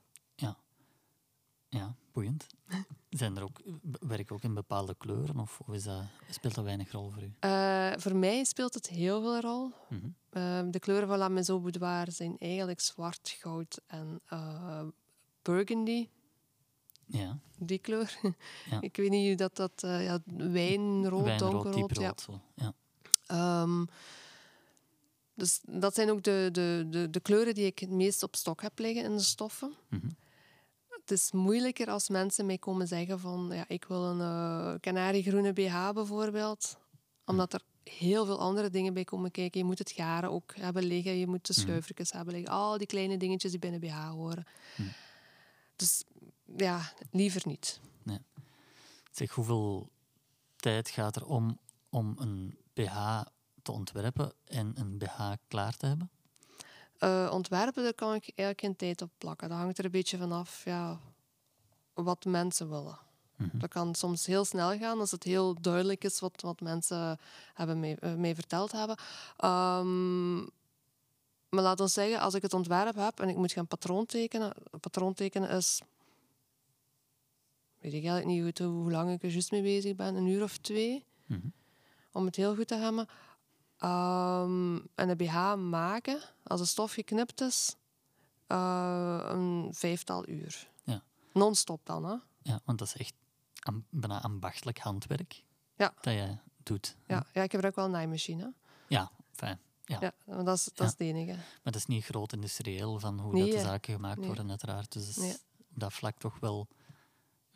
Ja, 1.72 1.94
boeiend. 2.12 2.46
Zijn 3.10 3.36
er 3.36 3.42
ook, 3.42 3.60
werk 4.00 4.32
ook 4.32 4.42
in 4.42 4.54
bepaalde 4.54 4.94
kleuren 4.98 5.38
of, 5.38 5.60
of 5.66 5.74
is 5.74 5.82
dat, 5.82 6.02
speelt 6.30 6.54
dat 6.54 6.64
weinig 6.64 6.90
rol 6.90 7.10
voor 7.10 7.22
u? 7.22 7.32
Eh, 7.38 7.92
voor 7.96 8.16
mij 8.16 8.44
speelt 8.44 8.74
het 8.74 8.88
heel 8.88 9.20
veel 9.20 9.40
rol. 9.40 9.70
Mhm. 9.88 10.08
Ehm, 10.30 10.70
de 10.70 10.78
kleuren 10.78 11.08
van 11.08 11.18
La 11.18 11.28
Maison 11.28 11.62
Boudoir 11.62 12.12
zijn 12.12 12.36
eigenlijk 12.38 12.80
zwart, 12.80 13.36
goud 13.38 13.80
en 13.86 14.20
eh, 14.26 14.82
burgundy. 15.42 16.08
Ja, 17.06 17.38
Die 17.58 17.78
kleur. 17.78 18.18
Ja. 18.70 18.80
ik 18.80 18.96
weet 18.96 19.10
niet 19.10 19.26
hoe 19.26 19.36
dat... 19.36 19.56
dat 19.56 19.82
eh, 19.82 20.04
ja, 20.04 20.18
wijnrood, 20.24 21.24
wijnrood, 21.24 21.72
donkerrood. 21.72 22.26
Ja. 22.28 22.42
Ja. 22.54 22.74
Ehm, 23.26 23.84
dus 25.34 25.60
dat 25.62 25.94
zijn 25.94 26.10
ook 26.10 26.22
de, 26.22 26.48
de, 26.52 26.86
de, 26.90 27.10
de 27.10 27.20
kleuren 27.20 27.54
die 27.54 27.66
ik 27.66 27.78
het 27.78 27.90
meest 27.90 28.22
op 28.22 28.36
stok 28.36 28.62
heb 28.62 28.78
liggen 28.78 29.04
in 29.04 29.16
de 29.16 29.22
stoffen. 29.22 29.72
Het 29.88 30.02
is 31.12 31.32
moeilijker 31.32 31.90
als 31.90 32.08
mensen 32.08 32.46
mij 32.46 32.58
komen 32.58 32.86
zeggen 32.88 33.20
van 33.20 33.50
ja, 33.52 33.64
ik 33.68 33.84
wil 33.84 34.04
een 34.04 34.20
eh 34.20 34.80
kanariegroene 34.80 35.52
BH 35.52 35.92
bijvoorbeeld. 35.92 36.76
Omdat 37.24 37.52
er 37.52 37.62
heel 37.84 38.24
veel 38.24 38.38
andere 38.40 38.70
dingen 38.70 38.94
bij 38.94 39.04
komen 39.04 39.30
kijken. 39.30 39.60
Je 39.60 39.66
moet 39.66 39.78
het 39.78 39.90
garen 39.90 40.30
ook 40.30 40.56
hebben 40.56 40.82
liggen, 40.84 41.16
je 41.18 41.26
moet 41.26 41.46
de 41.46 41.52
Mhm. 41.56 41.62
schuifjes 41.62 42.12
hebben 42.12 42.34
liggen. 42.34 42.52
Al 42.52 42.78
die 42.78 42.86
kleine 42.86 43.16
dingetjes 43.16 43.50
die 43.50 43.60
bij 43.60 43.72
een 43.72 43.80
BH 43.80 44.08
horen. 44.08 44.44
Mhm. 44.76 44.88
Dus 45.76 46.04
ja, 46.56 46.92
liever 47.10 47.42
niet. 47.44 47.80
Zeg, 49.10 49.30
hoeveel 49.30 49.90
tijd 50.56 50.88
gaat 50.88 51.16
er 51.16 51.26
om 51.26 51.58
om 51.90 52.14
een 52.18 52.56
BH 52.74 53.20
te 53.62 53.72
ontwerpen 53.72 54.32
en 54.44 54.72
een 54.74 54.98
BH 54.98 55.32
klaar 55.48 55.76
te 55.76 55.86
hebben? 55.86 56.10
Eh, 57.02 57.30
ontwerpen, 57.32 57.82
daar 57.82 57.94
kan 57.94 58.14
ik 58.14 58.22
eigenlijk 58.34 58.60
geen 58.60 58.76
tijd 58.76 59.02
op 59.02 59.10
plakken. 59.18 59.48
Dat 59.48 59.58
hangt 59.58 59.78
er 59.78 59.84
een 59.84 59.90
beetje 59.90 60.18
vanaf 60.18 60.64
ja, 60.64 61.00
wat 61.94 62.24
mensen 62.24 62.68
willen. 62.68 62.98
Mhm. 63.36 63.58
Dat 63.58 63.68
kan 63.70 63.94
soms 63.94 64.26
heel 64.26 64.44
snel 64.44 64.78
gaan 64.78 64.98
als 65.00 65.10
het 65.10 65.22
heel 65.24 65.60
duidelijk 65.60 66.04
is 66.04 66.20
wat, 66.20 66.40
wat 66.40 66.60
mensen 66.60 67.18
hebben 67.54 67.80
mij, 67.80 67.96
eh, 67.98 68.34
verteld 68.34 68.72
hebben. 68.72 68.96
Ehm, 69.36 70.36
maar 71.48 71.62
laat 71.62 71.80
ons 71.80 71.92
zeggen, 71.92 72.20
als 72.20 72.34
ik 72.34 72.42
het 72.42 72.54
ontwerp 72.54 72.94
heb 72.96 73.20
en 73.20 73.28
ik 73.28 73.36
moet 73.36 73.52
gaan 73.52 73.66
patroon 73.66 74.06
tekenen. 74.06 74.52
Patroon 74.80 75.14
tekenen 75.14 75.50
is... 75.50 75.80
Weet 77.78 77.92
ik 77.92 78.04
eigenlijk 78.04 78.26
niet 78.26 78.58
hoe 78.58 78.90
lang 78.90 79.10
ik 79.10 79.22
er 79.22 79.30
juist 79.30 79.50
mee 79.50 79.62
bezig 79.62 79.96
ben. 79.96 80.14
Een 80.14 80.26
uur 80.26 80.42
of 80.42 80.58
twee 80.58 81.04
Mhm. 81.26 81.46
om 82.12 82.24
het 82.24 82.36
heel 82.36 82.54
goed 82.54 82.68
te 82.68 82.74
hebben. 82.74 83.08
Ehm, 83.82 84.76
en 84.94 85.08
een 85.08 85.16
BH 85.16 85.54
maken, 85.56 86.20
als 86.42 86.60
de 86.60 86.66
stof 86.66 86.92
geknipt 86.92 87.40
is, 87.40 87.76
eh, 88.46 89.20
een 89.28 89.68
vijftal 89.74 90.28
uur. 90.28 90.70
Ja. 90.84 91.02
Non-stop 91.32 91.80
dan, 91.86 92.04
hè? 92.04 92.16
Ja, 92.42 92.60
want 92.64 92.78
dat 92.78 92.88
is 92.88 92.96
echt 92.96 93.14
bijna 93.90 94.22
ambachtelijk 94.22 94.78
handwerk 94.78 95.44
Ja. 95.76 95.94
dat 96.00 96.14
je 96.14 96.36
doet. 96.62 96.96
Ja, 97.06 97.26
ja 97.32 97.42
ik 97.42 97.50
gebruik 97.50 97.74
wel 97.74 97.84
een 97.84 97.90
naaimachine. 97.90 98.52
Ja, 98.88 99.10
fijn. 99.32 99.60
Ja. 99.84 99.96
Ja, 100.00 100.12
maar 100.26 100.44
dat 100.44 100.56
is, 100.56 100.64
dat 100.64 100.76
Ja. 100.78 100.84
is 100.84 100.90
het 100.90 101.00
enige. 101.00 101.32
Maar 101.34 101.60
dat 101.62 101.74
is 101.74 101.86
niet 101.86 102.04
groot 102.04 102.32
industrieel 102.32 102.98
van 102.98 103.18
hoe 103.20 103.32
Nee, 103.32 103.42
dat 103.50 103.52
de 103.52 103.64
zaken 103.66 103.94
gemaakt 103.94 104.18
Nee. 104.18 104.26
worden, 104.26 104.48
uiteraard. 104.50 104.92
Dus 104.92 105.16
Nee. 105.16 105.32
op 105.58 105.66
dat 105.68 105.92
vlak 105.92 106.18
toch 106.18 106.38
wel 106.40 106.68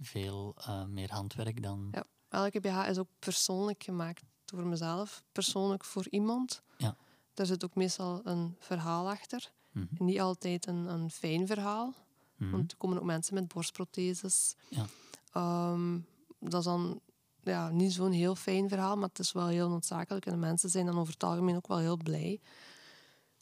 veel 0.00 0.54
eh, 0.58 0.84
meer 0.84 1.12
handwerk 1.12 1.62
dan. 1.62 1.88
Ja. 1.92 2.04
Elke 2.28 2.60
BH 2.60 2.88
is 2.88 2.98
ook 2.98 3.08
persoonlijk 3.18 3.82
gemaakt 3.82 4.22
door 4.48 4.66
mezelf, 4.66 5.22
persoonlijk 5.32 5.84
voor 5.84 6.06
iemand. 6.10 6.62
Ja. 6.76 6.96
Daar 7.34 7.46
zit 7.46 7.64
ook 7.64 7.74
meestal 7.74 8.20
een 8.24 8.56
verhaal 8.58 9.10
achter. 9.10 9.50
Mhm. 9.70 10.04
Niet 10.04 10.20
altijd 10.20 10.66
een, 10.66 10.86
een 10.86 11.10
fijn 11.10 11.46
verhaal. 11.46 11.94
Mhm. 12.36 12.50
Want 12.50 12.72
er 12.72 12.78
komen 12.78 12.98
ook 12.98 13.04
mensen 13.04 13.34
met 13.34 13.48
borstprotheses. 13.48 14.56
Ja. 14.68 14.86
Ehm, 15.32 15.98
dat 16.38 16.58
is 16.58 16.64
dan 16.64 17.00
ja, 17.42 17.70
niet 17.70 17.92
zo'n 17.92 18.12
heel 18.12 18.34
fijn 18.34 18.68
verhaal, 18.68 18.96
maar 18.96 19.08
het 19.08 19.18
is 19.18 19.32
wel 19.32 19.46
heel 19.46 19.68
noodzakelijk. 19.68 20.26
En 20.26 20.32
de 20.32 20.38
mensen 20.38 20.70
zijn 20.70 20.86
dan 20.86 20.98
over 20.98 21.12
het 21.12 21.22
algemeen 21.22 21.56
ook 21.56 21.66
wel 21.66 21.78
heel 21.78 21.96
blij. 21.96 22.40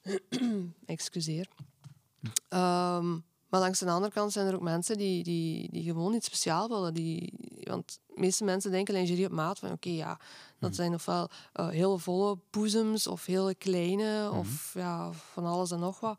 Excuseer. 0.87 1.49
Ehm, 2.49 3.13
maar 3.49 3.61
langs 3.61 3.79
de 3.79 3.91
andere 3.91 4.13
kant 4.13 4.33
zijn 4.33 4.47
er 4.47 4.55
ook 4.55 4.61
mensen 4.61 4.97
die, 4.97 5.23
die, 5.23 5.71
die 5.71 5.83
gewoon 5.83 6.15
iets 6.15 6.27
speciaal 6.27 6.69
willen. 6.69 6.95
Die, 6.95 7.33
want 7.69 7.99
de 8.07 8.21
meeste 8.21 8.45
mensen 8.45 8.71
denken 8.71 8.95
lingerie 8.95 9.27
op 9.27 9.33
maat 9.33 9.59
van 9.59 9.73
oké, 9.73 9.89
ja, 9.89 10.19
dat 10.59 10.75
zijn 10.75 10.95
ofwel 10.95 11.31
uh, 11.55 11.69
heel 11.69 11.99
volle 11.99 12.39
boezems 12.51 13.07
of 13.07 13.25
hele 13.27 13.55
kleine 13.55 14.31
of 14.31 14.75
ja, 14.75 15.13
van 15.13 15.45
alles 15.45 15.71
en 15.71 15.79
nog 15.79 16.01
wat. 16.01 16.19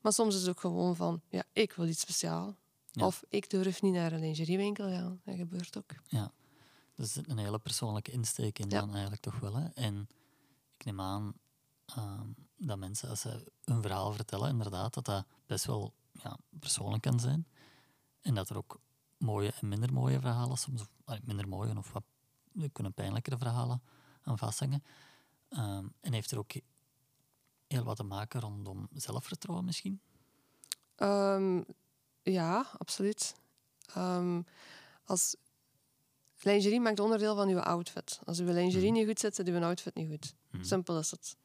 Maar 0.00 0.12
soms 0.12 0.34
is 0.34 0.40
het 0.40 0.50
ook 0.50 0.60
gewoon 0.60 0.96
van 0.96 1.20
ja, 1.28 1.42
ik 1.52 1.72
wil 1.72 1.86
iets 1.86 2.00
speciaals. 2.00 2.54
Of 3.00 3.24
ik 3.28 3.50
durf 3.50 3.82
niet 3.82 3.92
naar 3.92 4.12
een 4.12 4.20
lingeriewinkel 4.20 4.90
gaan. 4.90 5.20
Dat 5.24 5.36
gebeurt 5.36 5.78
ook. 5.78 5.90
Ja, 6.06 6.32
dus 6.94 7.16
een 7.26 7.38
hele 7.38 7.58
persoonlijke 7.58 8.10
insteek 8.10 8.58
in 8.58 8.68
dan 8.68 8.90
eigenlijk 8.90 9.22
toch 9.22 9.38
wel. 9.38 9.54
Hè? 9.54 9.68
En 9.68 10.08
ik 10.76 10.84
neem 10.84 11.00
aan 11.00 11.34
um, 11.98 12.34
dat 12.56 12.78
mensen, 12.78 13.08
als 13.08 13.20
ze 13.20 13.52
een 13.64 13.82
verhaal 13.82 14.12
vertellen, 14.12 14.48
inderdaad, 14.48 14.94
dat 14.94 15.04
dat 15.04 15.24
best 15.46 15.64
wel 15.64 15.92
ja, 16.12 16.36
persoonlijk 16.58 17.02
kan 17.02 17.20
zijn. 17.20 17.46
En 18.20 18.34
dat 18.34 18.50
er 18.50 18.56
ook 18.56 18.80
mooie 19.18 19.52
en 19.60 19.68
minder 19.68 19.92
mooie 19.92 20.20
verhalen, 20.20 20.56
soms 20.56 20.84
minder 21.24 21.48
mooie 21.48 21.76
of 21.76 21.92
wat 21.92 22.04
kunnen 22.72 22.92
pijnlijkere 22.92 23.38
verhalen 23.38 23.82
aan 24.22 24.38
vasthangen. 24.38 24.82
Um, 25.50 25.92
en 26.00 26.12
heeft 26.12 26.30
er 26.30 26.38
ook 26.38 26.52
heel 27.66 27.84
wat 27.84 27.96
te 27.96 28.02
maken 28.02 28.40
rondom 28.40 28.88
zelfvertrouwen 28.92 29.64
misschien? 29.64 30.00
Um, 30.96 31.64
ja, 32.22 32.66
absoluut. 32.78 33.34
Um, 33.96 34.46
als 35.04 35.36
lingerie 36.42 36.80
maakt 36.80 37.00
onderdeel 37.00 37.36
van 37.36 37.48
uw 37.48 37.60
outfit. 37.60 38.20
Als 38.24 38.38
uw 38.38 38.52
lingerie 38.52 38.86
hmm. 38.86 38.96
niet 38.96 39.06
goed 39.06 39.20
zit, 39.20 39.34
zit 39.34 39.48
uw 39.48 39.62
outfit 39.62 39.94
niet 39.94 40.08
goed. 40.08 40.34
Hmm. 40.50 40.64
Simpel 40.64 40.98
is 40.98 41.10
het. 41.10 41.36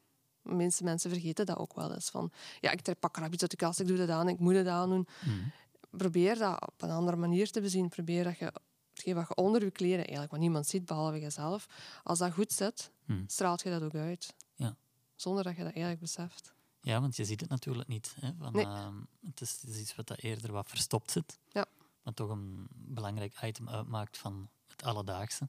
De 0.41 0.53
meeste 0.53 0.83
mensen 0.83 1.09
vergeten 1.09 1.45
dat 1.45 1.57
ook 1.57 1.75
wel 1.75 1.93
eens. 1.93 2.09
Van, 2.09 2.31
ja, 2.59 2.71
ik 2.71 2.81
trek 2.81 2.99
pak 2.99 3.17
iets 3.17 3.41
uit 3.41 3.51
de 3.51 3.57
kast, 3.57 3.79
ik 3.79 3.87
doe 3.87 3.97
dat 3.97 4.09
aan, 4.09 4.27
ik 4.27 4.39
moet 4.39 4.55
het 4.55 4.67
aandoen. 4.67 5.07
Mm. 5.25 5.51
Probeer 5.97 6.37
dat 6.37 6.67
op 6.67 6.81
een 6.81 6.89
andere 6.89 7.17
manier 7.17 7.51
te 7.51 7.61
bezien. 7.61 7.89
Probeer 7.89 8.23
dat 8.23 8.37
je 8.37 8.53
hetgeen 8.93 9.15
wat 9.15 9.27
je 9.27 9.35
onder 9.35 9.63
je 9.63 9.71
kleren, 9.71 9.97
eigenlijk 9.97 10.31
wat 10.31 10.39
niemand 10.39 10.67
ziet, 10.67 10.85
behalve 10.85 11.19
jezelf, 11.19 11.65
als 12.03 12.19
dat 12.19 12.33
goed 12.33 12.51
zit, 12.51 12.91
mm. 13.05 13.23
straalt 13.27 13.61
je 13.61 13.69
dat 13.69 13.81
ook 13.81 13.95
uit. 13.95 14.33
Ja. 14.55 14.75
Zonder 15.15 15.43
dat 15.43 15.55
je 15.55 15.63
dat 15.63 15.71
eigenlijk 15.71 16.01
beseft. 16.01 16.53
Ja, 16.81 17.01
want 17.01 17.15
je 17.15 17.25
ziet 17.25 17.41
het 17.41 17.49
natuurlijk 17.49 17.87
niet. 17.87 18.15
Hè, 18.19 18.31
van, 18.39 18.53
nee. 18.53 18.65
uh, 18.65 18.87
het, 19.25 19.41
is, 19.41 19.61
het, 19.61 19.69
is, 19.69 19.79
iets 19.79 19.95
wat 19.95 20.07
dat 20.07 20.17
eerder 20.19 20.51
wat 20.51 20.69
verstopt 20.69 21.11
zit, 21.11 21.39
ja. 21.51 21.65
maar 22.03 22.13
toch 22.13 22.29
een 22.29 22.67
belangrijk 22.69 23.41
item 23.41 23.69
uitmaakt 23.69 24.17
van 24.17 24.49
het 24.67 24.83
alledaagse 24.83 25.47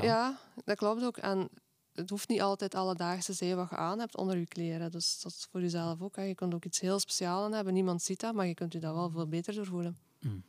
Ja, 0.00 0.38
dat 0.64 0.76
klopt 0.76 1.02
ook. 1.02 1.16
En 1.16 1.48
het 1.94 2.10
hoeft 2.10 2.28
niet 2.28 2.40
altijd 2.40 2.74
alledaags 2.74 3.26
te 3.26 3.32
zijn 3.32 3.56
wat 3.56 3.70
je 3.70 3.76
aan 3.76 3.98
hebt 3.98 4.16
onder 4.16 4.38
je 4.38 4.46
kleren. 4.46 4.90
Dus 4.90 5.20
dat 5.20 5.32
is 5.32 5.46
voor 5.50 5.60
jezelf 5.60 6.00
ook. 6.00 6.16
Hè. 6.16 6.22
Je 6.22 6.34
kunt 6.34 6.54
ook 6.54 6.64
iets 6.64 6.80
heel 6.80 6.98
speciaals 6.98 7.44
aan 7.44 7.52
hebben. 7.52 7.74
Niemand 7.74 8.02
ziet 8.02 8.20
dat, 8.20 8.34
maar 8.34 8.46
je 8.46 8.54
kunt 8.54 8.72
je 8.72 8.78
dat 8.78 8.94
wel 8.94 9.10
veel 9.10 9.26
beter 9.26 9.54
door 9.54 9.66
voelen. 9.66 9.98
Mm. 10.20 10.44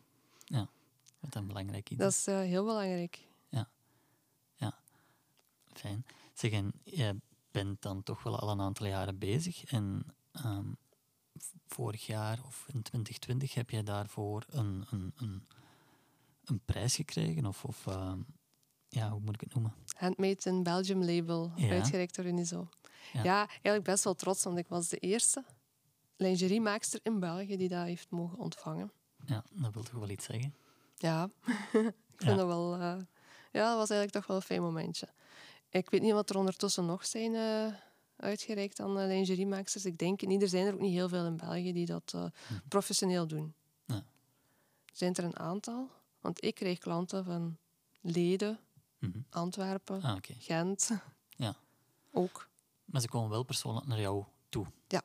Ja, 0.45 0.69
dat 1.19 1.35
is 1.35 1.47
belangrijk 1.47 1.89
iets. 1.89 1.99
Dat 1.99 2.11
is 2.11 2.27
uh, 2.27 2.37
heel 2.37 2.65
belangrijk. 2.65 3.27
Ja. 3.49 3.69
Ja. 4.55 4.77
Fijn. 5.73 6.05
Zeg, 6.33 6.51
en 6.51 6.71
je 6.83 7.15
bent 7.51 7.81
dan 7.81 8.03
toch 8.03 8.23
wel 8.23 8.39
al 8.39 8.49
een 8.49 8.61
aantal 8.61 8.87
jaren 8.87 9.17
bezig. 9.17 9.63
En 9.65 10.05
um, 10.45 10.77
vorig 11.67 12.05
jaar 12.05 12.39
of 12.45 12.65
in 12.67 12.81
2020 12.81 13.53
heb 13.53 13.69
je 13.69 13.83
daarvoor 13.83 14.45
een, 14.49 14.85
een, 14.89 15.13
een, 15.15 15.47
een 16.43 16.59
prijs 16.65 16.95
gekregen? 16.95 17.45
Of, 17.45 17.63
of 17.63 17.85
uh, 17.85 18.13
ja, 18.95 19.09
hoe 19.09 19.19
moet 19.19 19.33
ik 19.33 19.41
het 19.41 19.53
noemen? 19.53 19.73
Handmade 19.97 20.49
in 20.49 20.63
Belgium 20.63 21.03
label, 21.03 21.51
ja. 21.55 21.69
uitgereikt 21.69 22.15
door 22.15 22.25
Unizo. 22.25 22.69
Ja. 23.13 23.23
ja, 23.23 23.47
eigenlijk 23.47 23.83
best 23.83 24.03
wel 24.03 24.15
trots, 24.15 24.43
want 24.43 24.57
ik 24.57 24.67
was 24.67 24.87
de 24.87 24.97
eerste 24.97 25.43
lingeriemaakster 26.15 26.99
in 27.03 27.19
België 27.19 27.57
die 27.57 27.69
dat 27.69 27.85
heeft 27.85 28.09
mogen 28.09 28.37
ontvangen. 28.37 28.91
Ja, 29.25 29.43
dat 29.51 29.73
wil 29.73 29.83
toch 29.83 29.99
wel 29.99 30.09
iets 30.09 30.25
zeggen? 30.25 30.55
Ja, 30.95 31.29
ik 32.15 32.21
vind 32.21 32.37
dat 32.37 32.47
wel... 32.47 32.73
Uh, 32.73 32.97
ja, 33.51 33.69
dat 33.69 33.77
was 33.77 33.89
eigenlijk 33.89 34.11
toch 34.11 34.27
wel 34.27 34.35
een 34.35 34.41
fijn 34.41 34.61
momentje. 34.61 35.07
Ik 35.69 35.89
weet 35.89 36.01
niet 36.01 36.11
wat 36.11 36.29
er 36.29 36.37
ondertussen 36.37 36.85
nog 36.85 37.05
zijn 37.05 37.33
uh, 37.33 37.73
uitgereikt 38.15 38.79
aan 38.79 38.99
uh, 38.99 39.05
lingeriemaaksters. 39.05 39.85
Ik 39.85 39.97
denk 39.97 40.21
niet, 40.21 40.41
er 40.41 40.47
zijn 40.47 40.65
er 40.65 40.73
ook 40.73 40.79
niet 40.79 40.93
heel 40.93 41.09
veel 41.09 41.25
in 41.25 41.37
België 41.37 41.73
die 41.73 41.85
dat 41.85 42.13
uh, 42.15 42.25
professioneel 42.67 43.27
doen. 43.27 43.53
Ja. 43.85 44.03
Zijn 44.93 45.13
er 45.13 45.23
een 45.23 45.39
aantal? 45.39 45.89
Want 46.19 46.43
ik 46.43 46.55
kreeg 46.55 46.77
klanten 46.77 47.25
van 47.25 47.57
Leden, 48.01 48.59
Mhm. 48.99 49.19
Antwerpen, 49.29 50.01
ah, 50.01 50.17
Gent. 50.21 50.91
Ja. 51.29 51.55
Ook. 52.11 52.49
Maar 52.85 53.01
ze 53.01 53.07
komen 53.07 53.29
wel 53.29 53.43
persoonlijk 53.43 53.87
naar 53.87 53.99
jou 53.99 54.23
toe. 54.49 54.65
Ja. 54.87 55.01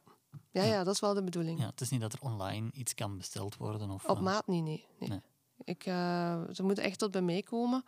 Ja, 0.50 0.62
ja. 0.62 0.84
dat 0.84 0.94
is 0.94 1.00
wel 1.00 1.14
de 1.14 1.22
bedoeling. 1.22 1.58
Ja, 1.58 1.66
het 1.66 1.80
is 1.80 1.90
niet 1.90 2.00
dat 2.00 2.12
er 2.12 2.20
online 2.20 2.70
iets 2.72 2.94
kan 2.94 3.16
besteld 3.16 3.56
worden? 3.56 3.90
Of, 3.90 4.04
Op 4.04 4.16
uh... 4.16 4.22
maat 4.22 4.46
niet, 4.46 4.64
nee. 4.64 4.86
nee. 4.98 5.20
Ik, 5.64 5.86
uh, 5.86 6.42
ze 6.52 6.62
moeten 6.62 6.84
echt 6.84 6.98
tot 6.98 7.10
bij 7.10 7.22
mij 7.22 7.42
komen. 7.42 7.84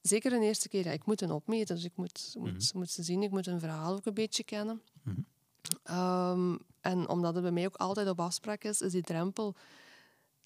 Zeker 0.00 0.32
een 0.32 0.42
eerste 0.42 0.68
keer. 0.68 0.84
Ja, 0.84 0.90
ik 0.90 1.06
moet 1.06 1.20
een 1.20 1.30
opmeten, 1.30 1.74
dus 1.74 1.84
ik 1.84 1.96
moet, 1.96 2.34
moet, 2.38 2.52
mhm. 2.52 2.78
moet 2.78 2.90
ze 2.90 3.02
zien. 3.02 3.22
Ik 3.22 3.30
moet 3.30 3.46
een 3.46 3.60
verhaal 3.60 3.94
ook 3.94 4.06
een 4.06 4.14
beetje 4.14 4.44
kennen. 4.44 4.82
Mm 5.02 5.26
-hmm. 5.84 5.96
um, 5.96 6.58
en 6.80 7.08
omdat 7.08 7.34
het 7.34 7.42
bij 7.42 7.52
mij 7.52 7.66
ook 7.66 7.76
altijd 7.76 8.08
op 8.08 8.20
afspraak 8.20 8.64
is, 8.64 8.80
is 8.80 8.92
die 8.92 9.02
drempel 9.02 9.54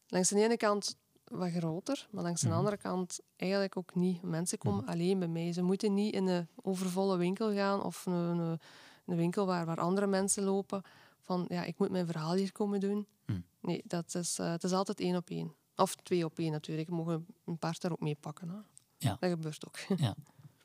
langs 0.06 0.28
de 0.28 0.42
ene 0.42 0.56
kant 0.56 0.96
wat 1.30 1.50
groter, 1.50 2.08
maar 2.10 2.22
langs 2.22 2.40
de 2.40 2.48
mhm. 2.48 2.56
andere 2.56 2.76
kant 2.76 3.20
eigenlijk 3.36 3.76
ook 3.76 3.94
niet. 3.94 4.22
Mensen 4.22 4.58
komen 4.58 4.82
mhm. 4.82 4.92
alleen 4.92 5.18
bij 5.18 5.28
mij. 5.28 5.52
Ze 5.52 5.62
moeten 5.62 5.94
niet 5.94 6.14
in 6.14 6.26
een 6.26 6.48
overvolle 6.62 7.16
winkel 7.16 7.52
gaan 7.52 7.82
of 7.82 8.06
een, 8.06 8.12
een, 8.12 8.60
een, 9.06 9.16
winkel 9.16 9.46
waar, 9.46 9.66
waar 9.66 9.80
andere 9.80 10.06
mensen 10.06 10.42
lopen. 10.42 10.82
Van 11.20 11.44
ja, 11.48 11.64
ik 11.64 11.78
moet 11.78 11.90
mijn 11.90 12.06
verhaal 12.06 12.34
hier 12.34 12.52
komen 12.52 12.80
doen. 12.80 13.06
Mhm. 13.26 13.40
Nee, 13.60 13.82
dat 13.84 14.14
is, 14.14 14.38
uh, 14.38 14.50
het 14.50 14.64
is 14.64 14.72
altijd 14.72 15.00
één 15.00 15.16
op 15.16 15.30
één. 15.30 15.54
Of 15.76 15.94
twee 15.94 16.24
op 16.24 16.38
één 16.38 16.52
natuurlijk. 16.52 16.88
Mag 16.88 17.20
een 17.44 17.58
partner 17.58 17.92
ook 17.92 18.00
meepakken. 18.00 18.48
Hè. 18.48 18.56
Ja. 18.98 19.16
Dat 19.20 19.30
gebeurt 19.30 19.66
ook. 19.66 19.78
Ja. 20.06 20.14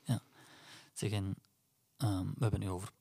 ja. 0.02 0.22
Zeg, 0.92 1.10
en, 1.10 1.34
um, 1.98 2.32
we 2.34 2.42
hebben 2.42 2.60
nu 2.60 2.68
over 2.68 2.92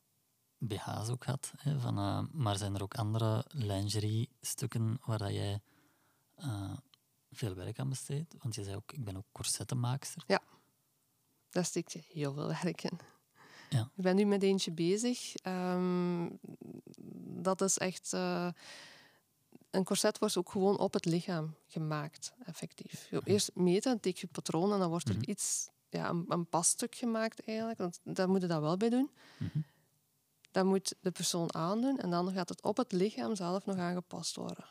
BH's 0.58 1.10
ook 1.10 1.24
gehad. 1.24 1.53
Hè, 1.58 1.80
van, 1.80 2.00
uh, 2.00 2.24
maar 2.32 2.58
zijn 2.58 2.75
er 2.75 2.84
ook 2.84 2.96
andere 2.96 3.46
lingerie-stukken 3.48 5.00
waar 5.06 5.18
dat 5.18 5.34
jij 5.34 5.62
uh, 6.39 6.72
veel 7.32 7.56
werk 7.56 7.80
aan 7.80 7.90
besteed? 7.90 8.36
Want 8.42 8.56
je 8.56 8.64
zei 8.64 8.76
ook, 8.76 8.92
ik 8.92 9.04
ben 9.04 9.18
ook 9.18 9.26
corsettenmaakster. 9.32 10.24
Ja, 10.28 10.42
daar 11.50 11.66
steekt 11.66 11.92
je 11.92 12.04
heel 12.08 12.34
veel 12.34 12.48
werk 12.48 12.84
in. 12.84 13.00
Ja. 13.70 13.90
Ik 13.96 14.04
ben 14.04 14.16
nu 14.16 14.26
met 14.26 14.44
eentje 14.44 14.72
bezig. 14.72 15.34
Um, 15.44 16.40
dat 17.44 17.62
is 17.62 17.78
echt... 17.78 18.14
Uh, 18.14 18.48
een 19.72 19.84
corset 19.84 20.20
wordt 20.20 20.38
ook 20.38 20.52
gewoon 20.52 20.78
op 20.78 20.94
het 20.94 21.06
lichaam 21.06 21.56
gemaakt, 21.68 22.34
effectief. 22.46 23.08
Je 23.10 23.22
eerst 23.24 23.52
meten, 23.54 24.00
tik 24.00 24.18
je 24.18 24.28
patroon 24.28 24.74
en 24.74 24.80
dan 24.80 24.90
wordt 24.90 25.10
er 25.10 25.16
mhm. 25.16 25.30
iets, 25.30 25.70
ja, 25.90 26.10
een, 26.10 26.26
een 26.28 26.46
passtuk 26.46 26.96
gemaakt 26.96 27.46
eigenlijk. 27.46 27.78
Want 27.78 28.00
daar 28.04 28.30
moet 28.30 28.42
je 28.42 28.48
dat 28.48 28.62
wel 28.62 28.78
bij 28.78 28.90
doen. 28.90 29.12
Mm 29.38 29.66
Dat 30.52 30.66
moet 30.66 30.96
de 31.02 31.12
persoon 31.12 31.54
aandoen 31.54 32.00
en 32.00 32.10
dan 32.10 32.32
gaat 32.32 32.50
het 32.50 32.62
op 32.62 32.78
het 32.78 32.92
lichaam 32.92 33.36
zelf 33.36 33.66
nog 33.66 33.78
aangepast 33.78 34.36
worden. 34.36 34.66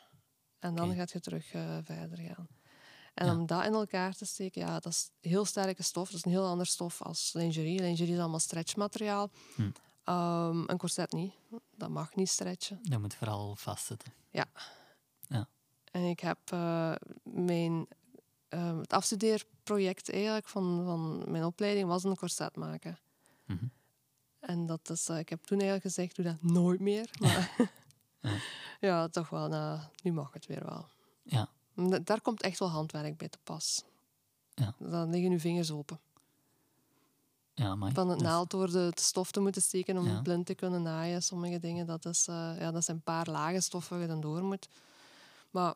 En 0.61 0.75
dan 0.75 0.95
gaat 0.95 1.11
je 1.11 1.21
terug 1.21 1.55
uh, 1.55 1.79
verder 1.83 2.19
gaan. 2.19 2.49
En 3.15 3.31
om 3.31 3.47
dat 3.47 3.65
in 3.65 3.73
elkaar 3.73 4.15
te 4.15 4.25
steken, 4.25 4.61
ja, 4.61 4.81
dat 4.81 4.93
is 4.93 5.11
heel 5.21 5.45
sterke 5.45 5.83
stof. 5.83 6.07
Dat 6.07 6.17
is 6.17 6.25
een 6.25 6.31
heel 6.31 6.47
ander 6.47 6.67
stof 6.67 7.03
als 7.03 7.33
lingerie. 7.33 7.81
Lingerie 7.81 8.13
is 8.13 8.19
allemaal 8.19 8.39
stretchmateriaal. 8.39 9.31
Hm. 9.55 9.63
Um, 9.63 10.69
een 10.69 10.79
corset 10.79 11.13
niet. 11.13 11.35
Dat 11.77 11.89
mag 11.89 12.15
niet 12.15 12.29
stretchen. 12.29 12.79
Dat 12.83 13.01
moet 13.01 13.15
vooral 13.15 13.57
vastzitten. 13.57 14.13
Ja. 14.31 14.45
ja. 15.21 15.49
En 15.85 16.03
ik 16.03 16.21
heb 16.21 16.39
uh, 16.53 16.95
mijn... 17.23 17.87
Uh, 18.55 18.79
het 18.79 18.93
afstudeerproject 18.93 20.11
eigenlijk 20.11 20.49
van, 20.49 20.85
van 20.85 21.31
mijn 21.31 21.45
opleiding 21.45 21.89
was 21.89 22.05
een 22.05 22.17
corset 22.17 22.57
maken. 22.57 22.99
Mm 23.47 23.59
-hmm. 23.59 23.71
En 24.41 24.67
dat 24.67 24.91
is, 24.91 25.09
uh, 25.09 25.19
ik 25.19 25.29
heb 25.29 25.43
toen 25.45 25.59
eigenlijk 25.59 25.95
gezegd, 25.95 26.17
doe 26.17 26.25
dat 26.25 26.43
nooit 26.43 26.81
meer. 26.81 27.11
Maar 27.21 27.71
ja. 28.21 28.37
ja. 28.81 29.09
toch 29.09 29.29
wel. 29.29 29.49
Nou, 29.49 29.81
nu 30.03 30.13
mag 30.13 30.33
het 30.33 30.47
weer 30.47 30.65
wel. 30.65 30.89
Ja. 31.23 31.49
Daar 32.03 32.21
komt 32.21 32.43
echt 32.43 32.59
wel 32.59 32.71
handwerk 32.71 33.17
bij 33.17 33.29
te 33.29 33.39
pas. 33.43 33.85
Ja. 34.55 34.75
Dan 34.79 35.11
liggen 35.11 35.31
uw 35.31 35.39
vingers 35.39 35.71
open. 35.71 36.01
Ja, 37.55 37.75
maar 37.75 37.93
Van 37.93 38.09
het 38.09 38.19
dus... 38.19 38.29
naald 38.29 38.51
door 38.51 38.71
de, 38.71 38.93
stof 38.95 39.31
te 39.31 39.41
moeten 39.41 39.63
steken 39.63 39.99
om 39.99 40.07
ja. 40.07 40.21
blind 40.21 40.47
te 40.47 40.55
kunnen 40.55 40.83
naaien. 40.83 41.23
Sommige 41.23 41.59
dingen, 41.59 41.87
dat, 41.87 42.05
is, 42.05 42.29
uh, 42.29 42.53
ja, 42.59 42.71
dat 42.71 42.85
zijn 42.85 42.97
een 42.97 43.03
paar 43.03 43.27
lagen 43.29 43.63
stof 43.63 43.89
waar 43.89 44.01
je 44.01 44.07
dan 44.07 44.21
door 44.21 44.43
moet. 44.43 44.69
Maar 45.51 45.75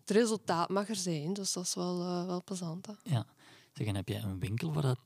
het 0.00 0.10
resultaat 0.10 0.68
mag 0.68 0.88
er 0.88 0.96
zijn, 0.96 1.32
dus 1.32 1.52
dat 1.52 1.64
is 1.64 1.74
wel, 1.74 2.00
uh, 2.00 2.26
wel 2.26 2.42
plezant. 2.44 2.86
Hè? 2.86 2.92
Ja. 3.02 3.26
Zeg, 3.72 3.86
en 3.86 3.94
heb 3.94 4.08
je 4.08 4.16
een 4.16 4.38
winkel 4.38 4.72
waar 4.72 4.82
dat, 4.82 4.98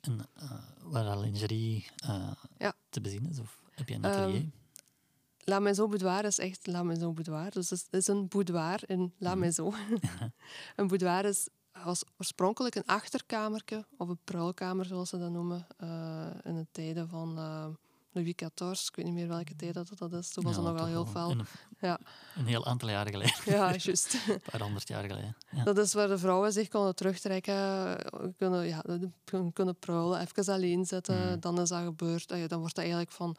een, 0.00 0.20
uh, 0.42 0.52
waar 0.82 1.04
dat 1.04 1.18
lingerie 1.18 1.90
ja. 2.58 2.72
te 2.88 3.00
bezien 3.00 3.28
is? 3.28 3.38
Of 3.38 3.62
heb 3.70 3.88
je 3.88 3.94
een 3.94 4.04
atelier? 4.04 4.40
Um, 4.40 4.52
La 5.44 5.58
Maison 5.58 5.88
Boudoir 5.88 6.24
is 6.24 6.38
echt 6.38 6.66
La 6.66 6.82
Maison 6.82 7.14
Boudoir. 7.14 7.50
Dus 7.50 7.70
het 7.70 7.86
is 7.90 8.06
een 8.06 8.28
boudoir 8.28 8.80
in 8.86 9.12
La 9.18 9.30
mhm. 9.30 9.38
Maison. 9.38 9.74
een 10.76 10.86
boudoir 10.86 11.24
is 11.24 11.48
was 11.84 12.04
oorspronkelijk 12.18 12.74
een 12.74 12.86
achterkamertje, 12.86 13.84
of 13.96 14.08
een 14.08 14.18
pruilkamer 14.24 14.84
zoals 14.84 15.08
ze 15.08 15.18
dat 15.18 15.30
noemen, 15.30 15.66
eh, 15.76 16.26
in 16.42 16.54
de 16.54 16.66
tijden 16.72 17.08
van 17.08 17.38
uh, 17.38 17.66
Louis 18.12 18.34
XIV. 18.34 18.88
Ik 18.88 18.96
weet 18.96 19.04
niet 19.04 19.14
meer 19.14 19.28
welke 19.28 19.56
tijd 19.56 19.74
dat, 19.74 19.90
dat 19.98 20.12
is. 20.12 20.30
Toen 20.30 20.44
was 20.44 20.56
Ja, 20.56 20.62
het 20.62 20.70
nogal 20.70 20.86
toch 20.86 20.94
heel 20.94 21.04
wel 21.04 21.12
fel. 21.12 21.30
Een, 21.30 21.46
Ja. 21.80 21.98
een 22.36 22.46
heel 22.46 22.66
aantal 22.66 22.88
jaren 22.88 23.12
geleden. 23.12 23.34
Ja, 23.44 23.74
juist. 23.76 24.14
Een 24.28 24.40
paar 24.50 24.60
honderd 24.60 24.88
jaar 24.88 25.04
geleden. 25.04 25.36
Ja. 25.50 25.64
Dat 25.64 25.78
is 25.78 25.94
waar 25.94 26.08
de 26.08 26.18
vrouwen 26.18 26.52
zich 26.52 26.68
konden 26.68 26.94
terugtrekken, 26.94 27.96
kunnen, 28.36 28.66
ja, 28.66 28.82
kunnen- 29.52 29.78
pruilen, 29.78 30.20
even 30.20 30.54
alleen 30.54 30.84
zitten. 30.84 31.28
Mhm. 31.30 31.40
Dan 31.40 31.60
is 31.60 31.68
dat 31.68 31.84
gebeurd. 31.84 32.32
Ah 32.32 32.48
Dan 32.48 32.58
wordt 32.58 32.74
dat 32.74 32.84
eigenlijk 32.84 33.12
van 33.12 33.36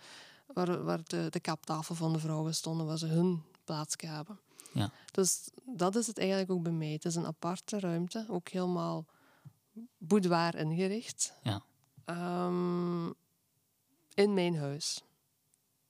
waar, 0.56 0.84
waar 0.84 1.02
de, 1.04 1.28
de 1.30 1.40
kaptafel 1.40 1.96
van 1.96 2.14
de 2.14 2.20
vrouwen 2.20 2.56
stonden, 2.56 2.86
waar 2.86 2.98
ze 2.98 3.08
hun 3.08 3.44
plaats 3.64 3.96
gaven. 3.98 4.40
Ja. 4.74 4.92
Dus 5.12 5.50
dat 5.66 5.96
is 5.96 6.08
het 6.08 6.18
eigenlijk 6.18 6.52
ook 6.52 6.64
bij 6.64 6.72
mij. 6.72 6.92
Het 6.92 7.06
is 7.06 7.16
een 7.16 7.26
aparte 7.26 7.80
ruimte, 7.80 8.26
ook 8.30 8.50
helemaal 8.50 9.06
boudoir 9.98 10.56
ingericht. 10.56 11.34
Ja. 11.44 11.62
Ehm, 12.06 13.06
in 14.14 14.34
mijn 14.34 14.58
huis. 14.58 15.04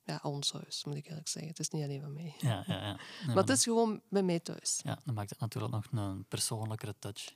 Ja, 0.04 0.20
ons 0.24 0.52
huis, 0.52 0.84
moet 0.86 0.96
ik 0.96 1.08
eigenlijk 1.08 1.28
zeggen. 1.28 1.52
Het 1.52 1.60
is 1.60 1.70
niet 1.70 1.84
alleen 1.84 2.02
van 2.02 2.14
mij. 2.14 2.36
Ja, 2.38 2.64
ja, 2.68 2.76
ja. 2.76 2.98
Nee, 3.26 3.28
Maar 3.36 3.44
het 3.44 3.50
is 3.50 3.64
gewoon 3.64 4.02
bij 4.10 4.24
mij 4.24 4.40
thuis. 4.40 4.80
Ja, 4.84 5.00
dan 5.06 5.14
maakt 5.14 5.30
het 5.30 5.40
natuurlijk 5.40 5.74
nog 5.74 5.86
een 5.92 6.26
persoonlijkere 6.28 6.96
touch. 7.00 7.34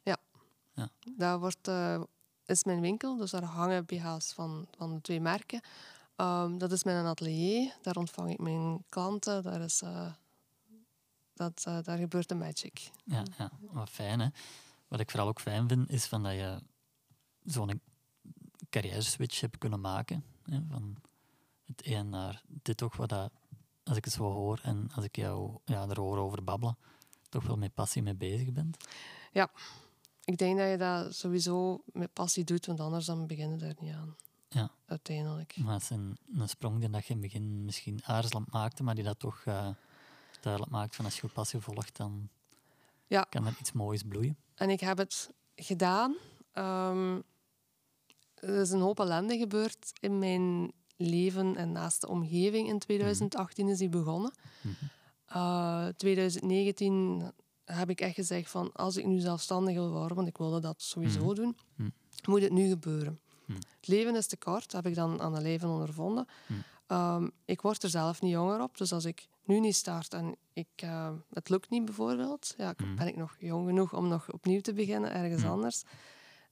Daar 1.18 1.40
wordt, 1.40 1.68
eh, 1.68 2.02
is 2.46 2.64
mijn 2.64 2.82
winkel, 2.82 3.18
dus 3.18 3.32
daar 3.32 3.44
hangen 3.44 3.86
BH's 3.86 4.34
van, 4.34 4.68
van 4.78 4.94
de 4.94 5.02
twee 5.02 5.22
merken. 5.22 5.62
Ehm, 6.20 6.58
dat 6.58 6.72
is 6.72 6.84
mijn 6.84 7.06
atelier, 7.06 7.78
daar 7.82 7.96
ontvang 7.96 8.32
ik 8.32 8.40
mijn 8.40 8.84
klanten. 8.90 9.44
Daar, 9.44 9.62
is, 9.62 9.82
eh, 9.82 10.14
dat, 11.34 11.64
eh, 11.66 11.78
daar 11.84 11.98
gebeurt 11.98 12.30
de 12.30 12.36
magic. 12.36 12.92
Ja, 13.04 13.24
ja, 13.38 13.52
wat 13.60 13.90
fijn 13.90 14.20
hè. 14.20 14.28
Wat 14.88 15.00
ik 15.00 15.10
vooral 15.10 15.28
ook 15.28 15.42
fijn 15.42 15.68
vind, 15.68 15.90
is 15.90 16.06
van 16.06 16.24
dat 16.24 16.34
je 16.34 16.62
zo'n 17.44 17.82
carrière 18.70 19.02
switch 19.02 19.40
hebt 19.40 19.58
kunnen 19.58 19.82
maken. 19.82 20.24
Hè, 20.44 20.60
van 20.70 20.96
het 21.66 21.86
een 21.86 22.10
naar 22.10 22.44
dit 22.48 22.78
toch 22.78 22.96
wat 22.96 23.10
dat, 23.10 23.32
als 23.84 23.98
ik 23.98 24.06
het 24.06 24.14
zo 24.14 24.24
hoor 24.24 24.60
en 24.64 24.90
als 24.96 25.06
ik 25.06 25.16
jou 25.16 25.58
ja, 25.66 25.88
er 25.88 26.00
hoor 26.00 26.18
over 26.18 26.44
babbelen, 26.44 26.78
toch 27.30 27.44
wel 27.44 27.58
met 27.58 27.74
passie 27.74 28.02
mee 28.02 28.16
bezig 28.16 28.52
bent. 28.52 28.78
Ik 30.24 30.38
denk 30.38 30.58
dat 30.58 30.70
je 30.70 30.78
dat 30.78 31.16
sowieso 31.16 31.84
met 31.86 32.14
passie 32.14 32.44
doet, 32.44 32.66
want 32.66 32.80
anders 32.80 33.06
dan 33.06 33.28
beginnen 33.28 33.62
er 33.62 33.76
niet 33.80 33.94
aan. 33.94 34.16
Ja. 34.50 34.72
Uiteindelijk. 34.86 35.58
Maar 35.58 35.74
het 35.74 35.82
is 35.82 35.90
een, 35.90 36.18
een 36.36 36.50
sprong 36.50 36.80
die 36.80 36.90
dat 36.90 37.06
je 37.06 37.14
in 37.14 37.22
het 37.22 37.32
begin 37.32 37.66
misschien 37.66 38.00
aarzelend 38.04 38.52
maakte, 38.52 38.84
maar 38.84 38.96
die 38.96 39.04
dat 39.04 39.20
toch 39.20 39.42
eh, 39.46 39.68
duidelijk 40.42 40.72
maakt 40.72 40.96
van 40.96 41.06
als 41.06 41.16
je 41.20 41.22
je 41.28 41.34
passie 41.34 41.60
volgt, 41.60 41.98
dan 41.98 42.30
Ja. 43.08 43.22
kan 43.30 43.46
er 43.46 43.56
iets 43.60 43.72
moois 43.72 44.04
bloeien. 44.04 44.38
En 44.56 44.70
ik 44.70 44.80
heb 44.80 44.98
het 44.98 45.30
gedaan. 45.56 46.16
Ehm, 46.52 47.20
er 48.36 48.62
is 48.62 48.72
een 48.72 48.80
hoop 48.82 49.00
ellende 49.00 49.38
gebeurd 49.38 49.92
in 50.00 50.20
mijn 50.20 50.72
leven 50.96 51.56
en 51.56 51.72
naast 51.72 52.02
de 52.02 52.08
omgeving. 52.08 52.68
In 52.68 52.80
2018 52.80 53.68
is 53.68 53.78
die 53.78 53.90
begonnen. 53.90 54.32
Eh, 55.26 55.88
2019 55.88 57.32
heb 57.66 57.90
ik 57.90 58.02
echt 58.02 58.16
gezegd 58.16 58.50
van 58.52 58.72
als 58.74 58.98
ik 58.98 59.06
nu 59.06 59.20
zelfstandig 59.20 59.74
wil 59.74 59.90
worden, 59.92 60.16
want 60.16 60.28
ik 60.28 60.38
wilde 60.38 60.60
dat 60.60 60.82
sowieso 60.82 61.26
Mhm. 61.26 61.36
doen, 61.36 61.58
Mhm. 61.76 61.90
moet 62.26 62.42
het 62.42 62.52
nu 62.52 62.68
gebeuren. 62.68 63.20
Het 63.56 63.88
leven 63.88 64.16
is 64.16 64.28
te 64.28 64.38
kort, 64.38 64.72
heb 64.72 64.86
ik 64.86 64.96
dan 64.96 65.22
aan 65.22 65.34
het 65.34 65.44
leven 65.44 65.70
ondervonden. 65.70 66.28
Mhm. 66.48 66.60
Ehm, 66.88 67.28
ik 67.46 67.62
word 67.62 67.84
er 67.84 67.90
zelf 67.90 68.22
niet 68.22 68.32
jonger 68.32 68.62
op, 68.62 68.78
dus 68.78 68.92
als 68.92 69.06
ik 69.06 69.28
nu 69.44 69.60
niet 69.60 69.76
start 69.76 70.14
en 70.14 70.36
ik, 70.54 70.68
eh, 70.76 71.12
het 71.34 71.50
lukt 71.50 71.70
niet 71.70 71.86
bijvoorbeeld, 71.86 72.54
ja, 72.58 72.74
Mhm. 72.78 72.96
ben 72.96 73.08
ik 73.08 73.16
nog 73.16 73.36
jong 73.40 73.68
genoeg 73.68 73.94
om 73.94 74.08
nog 74.08 74.32
opnieuw 74.32 74.62
te 74.62 74.74
beginnen 74.74 75.14
ergens 75.14 75.44
anders. 75.44 75.84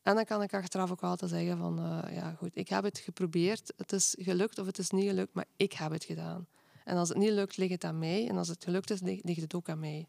En 0.01 0.15
dan 0.15 0.25
kan 0.25 0.41
ik 0.41 0.53
achteraf 0.53 0.91
ook 0.91 1.03
altijd 1.03 1.31
zeggen 1.31 1.57
van, 1.57 1.79
eh, 1.79 2.15
ja 2.15 2.31
goed, 2.37 2.55
ik 2.57 2.69
heb 2.69 2.83
het 2.83 2.97
geprobeerd, 2.97 3.73
het 3.77 3.91
is 3.91 4.15
gelukt 4.19 4.59
of 4.59 4.65
het 4.65 4.77
is 4.77 4.89
niet 4.89 5.07
gelukt, 5.09 5.33
maar 5.33 5.45
ik 5.55 5.73
heb 5.73 5.91
het 5.91 6.03
gedaan. 6.03 6.47
En 6.83 6.97
als 6.97 7.09
het 7.09 7.17
niet 7.17 7.31
lukt, 7.31 7.57
ligt 7.57 7.71
het 7.71 7.83
aan 7.83 7.99
mij. 7.99 8.27
En 8.27 8.37
als 8.37 8.47
het 8.47 8.63
gelukt 8.63 8.89
is, 8.89 9.01
ligt 9.01 9.41
het 9.41 9.53
ook 9.53 9.69
aan 9.69 9.79
mij. 9.79 10.07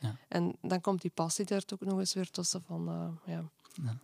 Ja. 0.00 0.16
En 0.28 0.56
dan 0.62 0.80
komt 0.80 1.00
die 1.02 1.10
passie 1.10 1.44
er 1.44 1.64
ook 1.72 1.80
nog 1.80 1.98
eens 1.98 2.14
weer 2.14 2.30
tussen 2.30 2.62
van, 2.62 2.88
eh, 2.88 3.34
ja, 3.34 3.44
Ja. 3.82 3.96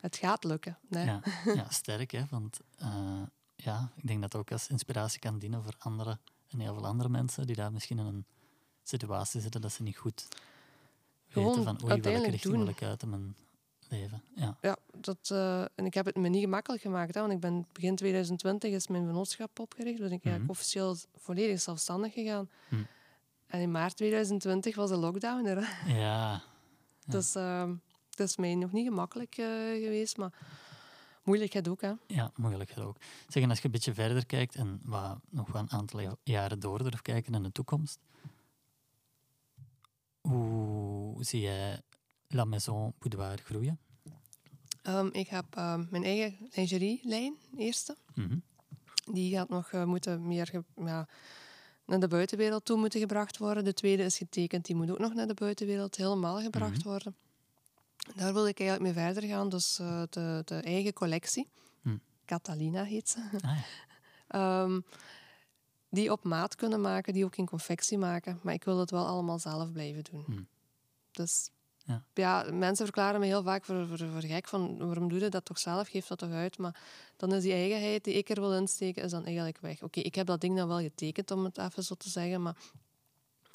Het 0.00 0.16
gaat 0.16 0.44
lukken. 0.44 0.78
Nee? 0.88 1.04
Ja, 1.04 1.20
ja, 1.44 1.70
sterk 1.82 2.10
hè, 2.10 2.22
want 2.30 2.60
eh, 2.78 3.22
ja, 3.56 3.90
ik 3.96 4.06
denk 4.06 4.20
dat 4.20 4.32
het 4.32 4.40
ook 4.42 4.52
als 4.52 4.68
inspiratie 4.68 5.20
kan 5.20 5.38
dienen 5.38 5.62
voor 5.62 5.74
anderen 5.78 6.20
en 6.48 6.60
heel 6.60 6.74
veel 6.74 6.86
andere 6.86 7.08
mensen 7.08 7.46
die 7.46 7.56
daar 7.56 7.72
misschien 7.72 7.98
in 7.98 8.06
een 8.06 8.24
situatie 8.82 9.40
zitten 9.40 9.60
dat 9.60 9.72
ze 9.72 9.82
niet 9.82 9.96
goed 9.96 10.28
Gewoon 11.28 11.48
weten 11.48 11.64
van 11.64 11.90
oei, 11.90 12.00
welke 12.00 12.30
richting 12.30 12.54
doen. 12.54 12.64
wil 12.64 12.72
ik 12.72 12.82
uit 12.82 13.02
in 13.02 13.10
mijn 13.10 13.36
leven. 13.88 14.22
Ja, 14.34 14.56
Ja, 14.60 14.76
dat, 14.96 15.18
eh, 15.30 15.60
en 15.60 15.84
ik 15.86 15.94
heb 15.94 16.04
het 16.06 16.16
me 16.16 16.28
niet 16.28 16.42
gemakkelijk 16.42 16.82
gemaakt. 16.82 17.14
Hè, 17.14 17.20
want 17.20 17.32
ik 17.32 17.40
ben 17.40 17.66
begin 17.72 17.96
2020 17.96 18.72
is 18.72 18.86
mijn 18.88 19.04
vennootschap 19.04 19.58
opgericht. 19.60 19.96
Ben 19.98 20.04
ik 20.06 20.10
eigenlijk 20.24 20.42
Mhm. 20.42 20.50
officieel 20.50 20.96
volledig 21.16 21.60
zelfstandig 21.60 22.12
gegaan. 22.12 22.50
Mhm. 22.68 22.82
En 23.46 23.60
in 23.60 23.70
maart 23.70 23.96
2020 23.96 24.76
was 24.76 24.90
de 24.90 24.96
lockdown 24.96 25.46
er. 25.46 25.56
hè. 25.66 25.92
ja, 25.94 26.30
Ja. 26.30 26.42
Dus 27.14 27.34
eh, 27.34 27.70
het 28.18 28.28
is 28.28 28.36
mij 28.36 28.54
nog 28.54 28.72
niet 28.72 28.86
gemakkelijk 28.86 29.36
eh, 29.36 29.46
geweest, 29.82 30.16
maar 30.16 30.32
moeilijkheid 31.22 31.68
ook. 31.68 31.80
Hè. 31.80 31.92
ja 32.06 32.30
moeilijk 32.36 32.74
ook. 32.78 32.96
Zeg, 33.28 33.42
en 33.42 33.48
als 33.48 33.58
je 33.58 33.64
een 33.64 33.70
beetje 33.70 33.94
verder 33.94 34.26
kijkt 34.26 34.54
en 34.54 34.80
wat, 34.84 35.18
nog 35.30 35.52
wel 35.52 35.62
een 35.62 35.70
aantal 35.70 36.00
ja- 36.00 36.16
jaren 36.22 36.60
door 36.60 36.82
durft 36.82 37.02
kijken 37.02 37.34
in 37.34 37.42
de 37.42 37.52
toekomst, 37.52 37.98
hoe 40.20 41.24
zie 41.24 41.40
jij 41.40 41.80
La 42.28 42.44
Maison 42.44 42.92
Boudoir 42.98 43.38
groeien? 43.38 43.78
Ehm, 44.82 45.08
ik 45.12 45.28
heb 45.28 45.44
eh, 45.56 45.80
mijn 45.90 46.04
eigen 46.04 46.48
lingerie-lijn, 46.54 47.34
eerste. 47.56 47.96
Mhm. 48.14 48.38
Die 49.12 49.32
gaat 49.34 49.48
nog 49.48 49.70
eh, 49.72 49.84
moeten 49.84 50.26
meer 50.26 50.62
ja, 50.76 51.08
naar 51.86 52.00
de 52.00 52.08
buitenwereld 52.08 52.64
toe 52.64 52.76
moeten 52.78 53.00
gebracht 53.00 53.38
worden. 53.38 53.64
De 53.64 53.74
tweede 53.74 54.02
is 54.02 54.18
getekend, 54.18 54.64
die 54.66 54.76
moet 54.76 54.90
ook 54.90 54.98
nog 54.98 55.14
naar 55.14 55.26
de 55.26 55.34
buitenwereld 55.34 55.96
helemaal 55.96 56.40
gebracht 56.40 56.78
Mhm. 56.78 56.88
worden. 56.88 57.16
Daar 58.16 58.32
wil 58.32 58.46
ik 58.46 58.60
eigenlijk 58.60 58.94
mee 58.94 59.04
verder 59.04 59.30
gaan. 59.30 59.48
Dus 59.48 59.78
eh, 59.78 60.02
de, 60.10 60.42
de 60.44 60.54
eigen 60.54 60.92
collectie, 60.92 61.48
Hm. 61.82 61.96
Catalina 62.24 62.84
heet 62.84 63.08
ze, 63.08 63.18
Ah, 63.40 63.56
ja. 63.56 63.64
Ehm, 64.62 64.80
die 65.90 66.12
op 66.12 66.24
maat 66.24 66.54
kunnen 66.54 66.80
maken, 66.80 67.12
die 67.12 67.24
ook 67.24 67.36
in 67.36 67.46
confectie 67.46 67.98
maken. 67.98 68.40
Maar 68.42 68.54
ik 68.54 68.64
wil 68.64 68.78
het 68.78 68.90
wel 68.90 69.06
allemaal 69.06 69.38
zelf 69.38 69.72
blijven 69.72 70.04
doen. 70.10 70.24
Hm. 70.26 70.42
Dus 71.10 71.50
Ja. 71.84 72.04
ja. 72.14 72.52
mensen 72.52 72.84
verklaren 72.84 73.20
me 73.20 73.26
heel 73.26 73.42
vaak 73.42 73.64
voor, 73.64 73.86
voor, 73.86 73.98
voor 73.98 74.22
gek 74.22 74.48
van 74.48 74.78
waarom 74.78 75.08
doe 75.08 75.18
je 75.18 75.28
dat 75.28 75.44
toch 75.44 75.58
zelf, 75.58 75.88
geef 75.88 76.06
dat 76.06 76.18
toch 76.18 76.30
uit. 76.30 76.58
Maar 76.58 76.80
dan 77.16 77.32
is 77.32 77.42
die 77.42 77.52
eigenheid 77.52 78.04
die 78.04 78.14
ik 78.14 78.28
er 78.28 78.40
wil 78.40 78.52
insteken, 78.54 79.02
is 79.02 79.10
dan 79.10 79.24
eigenlijk 79.24 79.58
weg. 79.58 79.82
Oké, 79.82 80.00
ik 80.00 80.14
heb 80.14 80.26
dat 80.26 80.40
ding 80.40 80.56
dan 80.56 80.68
wel 80.68 80.80
getekend, 80.80 81.30
om 81.30 81.44
het 81.44 81.58
even 81.58 81.84
zo 81.84 81.94
te 81.94 82.08
zeggen, 82.08 82.42
maar 82.42 82.56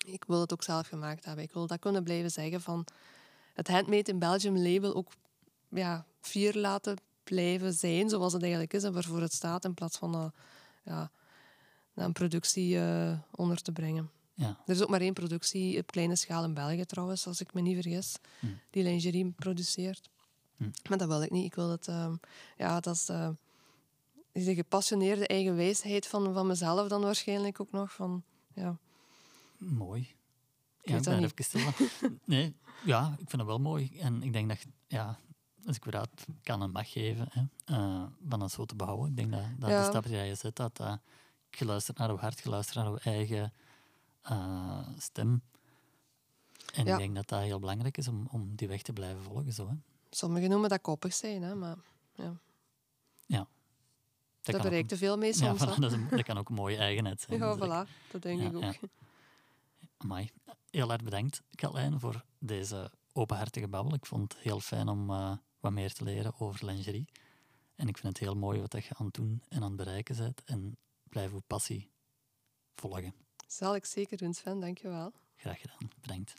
ik 0.05 0.23
wil 0.27 0.39
het 0.39 0.53
ook 0.53 0.63
zelf 0.63 0.87
gemaakt 0.87 1.25
hebben. 1.25 1.43
Ik 1.43 1.53
wil 1.53 1.67
dat 1.67 1.79
kunnen 1.79 2.03
blijven 2.03 2.31
zeggen 2.31 2.61
van 2.61 2.85
het 3.53 3.67
Handmade 3.67 4.11
in 4.11 4.19
Belgium 4.19 4.57
label 4.57 4.95
ook 4.95 5.11
ja, 5.69 6.05
fier 6.19 6.57
laten 6.57 6.97
blijven 7.23 7.73
zijn, 7.73 8.09
zoals 8.09 8.33
het 8.33 8.41
eigenlijk 8.41 8.73
is 8.73 8.83
en 8.83 8.93
waarvoor 8.93 9.21
het 9.21 9.33
staat, 9.33 9.65
in 9.65 9.73
plaats 9.73 9.97
van 9.97 10.15
uh, 10.15 10.25
ja, 10.83 11.11
naar 11.93 12.05
een 12.05 12.13
productie 12.13 12.75
uh, 12.75 13.19
onder 13.31 13.61
te 13.61 13.71
brengen. 13.71 14.11
Ja. 14.33 14.57
Er 14.65 14.75
is 14.75 14.81
ook 14.81 14.89
maar 14.89 15.01
één 15.01 15.13
productie 15.13 15.79
op 15.79 15.91
kleine 15.91 16.15
schaal 16.15 16.43
in 16.43 16.53
België 16.53 16.85
trouwens, 16.85 17.27
als 17.27 17.41
ik 17.41 17.53
me 17.53 17.61
niet 17.61 17.81
vergis, 17.81 18.15
Hm. 18.39 18.47
die 18.69 18.83
lingerie 18.83 19.31
produceert. 19.31 20.09
Hm. 20.57 20.69
Maar 20.89 20.97
dat 20.97 21.07
wil 21.07 21.21
ik 21.21 21.31
niet. 21.31 21.45
Ik 21.45 21.55
wil 21.55 21.69
het, 21.69 21.87
uh, 21.87 22.13
ja, 22.57 22.79
dat 22.79 22.95
is 22.95 23.05
de, 23.05 23.35
de 24.31 24.55
gepassioneerde 24.55 25.27
eigen 25.27 25.55
wijsheid 25.55 26.07
van, 26.07 26.33
van 26.33 26.47
mezelf 26.47 26.87
dan 26.87 27.01
waarschijnlijk 27.01 27.59
ook 27.59 27.71
nog. 27.71 27.93
Van, 27.93 28.23
ja. 28.53 28.77
Mooi. 29.57 30.15
Ik 30.83 30.89
Ja, 30.89 30.97
ik 30.97 31.03
dat 31.03 31.13
ben 31.13 31.21
niet. 31.23 31.31
even 31.39 31.75
stil. 31.79 32.09
Nee, 32.25 32.55
ja, 32.85 33.07
ik 33.11 33.29
vind 33.29 33.31
het 33.41 33.45
wel 33.45 33.59
mooi. 33.59 33.99
En 33.99 34.23
ik 34.23 34.33
denk 34.33 34.49
dat, 34.49 34.65
ja, 34.87 35.19
als 35.65 35.75
ik 35.75 35.85
raad 35.85 36.09
kan 36.43 36.61
en 36.61 36.71
mag 36.71 36.91
geven, 36.91 37.27
hè, 37.31 37.43
eh, 37.75 38.03
van 38.29 38.39
dat 38.39 38.51
zo 38.51 38.65
te 38.65 38.75
behouden. 38.75 39.09
Ik 39.09 39.15
denk 39.15 39.31
dat, 39.31 39.41
dat 39.59 39.69
Ja. 39.69 39.79
de 39.83 39.89
stap 39.89 40.03
die 40.05 40.15
je 40.17 40.35
zet, 40.35 40.55
dat 40.55 40.79
uh, 40.81 40.93
je 41.49 41.65
luistert 41.65 41.97
naar 41.97 42.11
je 42.11 42.17
hart, 42.17 42.39
je 42.43 42.49
luistert 42.49 42.85
naar 42.85 42.93
je 42.93 42.99
eigen 42.99 43.53
eh, 44.21 44.87
stem. 44.97 45.41
En 46.73 46.85
Ja. 46.85 46.93
ik 46.93 46.99
denk 46.99 47.15
dat 47.15 47.27
dat 47.27 47.41
heel 47.41 47.59
belangrijk 47.59 47.97
is 47.97 48.07
om, 48.07 48.27
om 48.31 48.55
die 48.55 48.67
weg 48.67 48.81
te 48.81 48.93
blijven 48.93 49.23
volgen. 49.23 49.53
Zo, 49.53 49.67
hè. 49.67 49.73
Sommigen 50.09 50.49
noemen 50.49 50.69
dat 50.69 50.81
koppig 50.81 51.13
zijn, 51.13 51.41
hè, 51.41 51.55
maar 51.55 51.77
ja, 52.15 52.37
Dat, 53.27 53.47
daar 54.41 54.55
kan 54.55 54.55
ook 54.55 54.61
bereikt 54.71 54.89
te 54.89 54.97
veel 55.05 55.17
mee 55.17 55.29
ja, 55.29 55.35
soms. 55.35 55.61
voilà, 55.61 55.73
hè. 55.75 55.79
dat, 55.81 55.91
is 55.91 55.97
dat 56.09 56.23
kan 56.23 56.37
ook 56.37 56.49
een 56.49 56.55
mooie 56.55 56.77
eigenheid 56.77 57.21
zijn. 57.21 57.39
Ja, 57.39 57.57
voilà, 57.57 57.89
dat 58.11 58.21
denk 58.21 58.41
Ja, 58.41 58.47
ik 58.47 58.55
ook. 58.55 58.89
Amai. 59.97 60.31
Heel 60.69 60.91
erg 60.91 61.03
bedankt, 61.03 61.41
Katlijn, 61.55 61.99
voor 61.99 62.25
deze 62.39 62.91
openhartige 63.13 63.67
babbel. 63.67 63.93
Ik 63.93 64.05
vond 64.05 64.33
het 64.33 64.41
heel 64.41 64.59
fijn 64.59 64.87
om 64.87 65.09
eh, 65.09 65.37
wat 65.59 65.71
meer 65.71 65.93
te 65.93 66.03
leren 66.03 66.39
over 66.39 66.65
lingerie. 66.65 67.09
En 67.75 67.87
ik 67.87 67.97
vind 67.97 68.17
het 68.17 68.27
heel 68.27 68.35
mooi 68.35 68.61
wat 68.61 68.71
je 68.71 68.95
aan 68.95 69.05
het 69.05 69.15
doen 69.15 69.41
en 69.47 69.57
aan 69.57 69.67
het 69.67 69.75
bereiken 69.75 70.17
bent. 70.17 70.43
En 70.43 70.77
blijf 71.09 71.31
uw 71.31 71.41
passie 71.47 71.89
volgen. 72.75 73.13
Zal 73.47 73.75
ik 73.75 73.85
zeker 73.85 74.17
doen, 74.17 74.33
Sven. 74.33 74.59
Dank 74.59 74.77
je 74.77 74.87
wel. 74.87 75.13
Graag 75.35 75.61
gedaan. 75.61 75.89
Bedankt. 76.01 76.33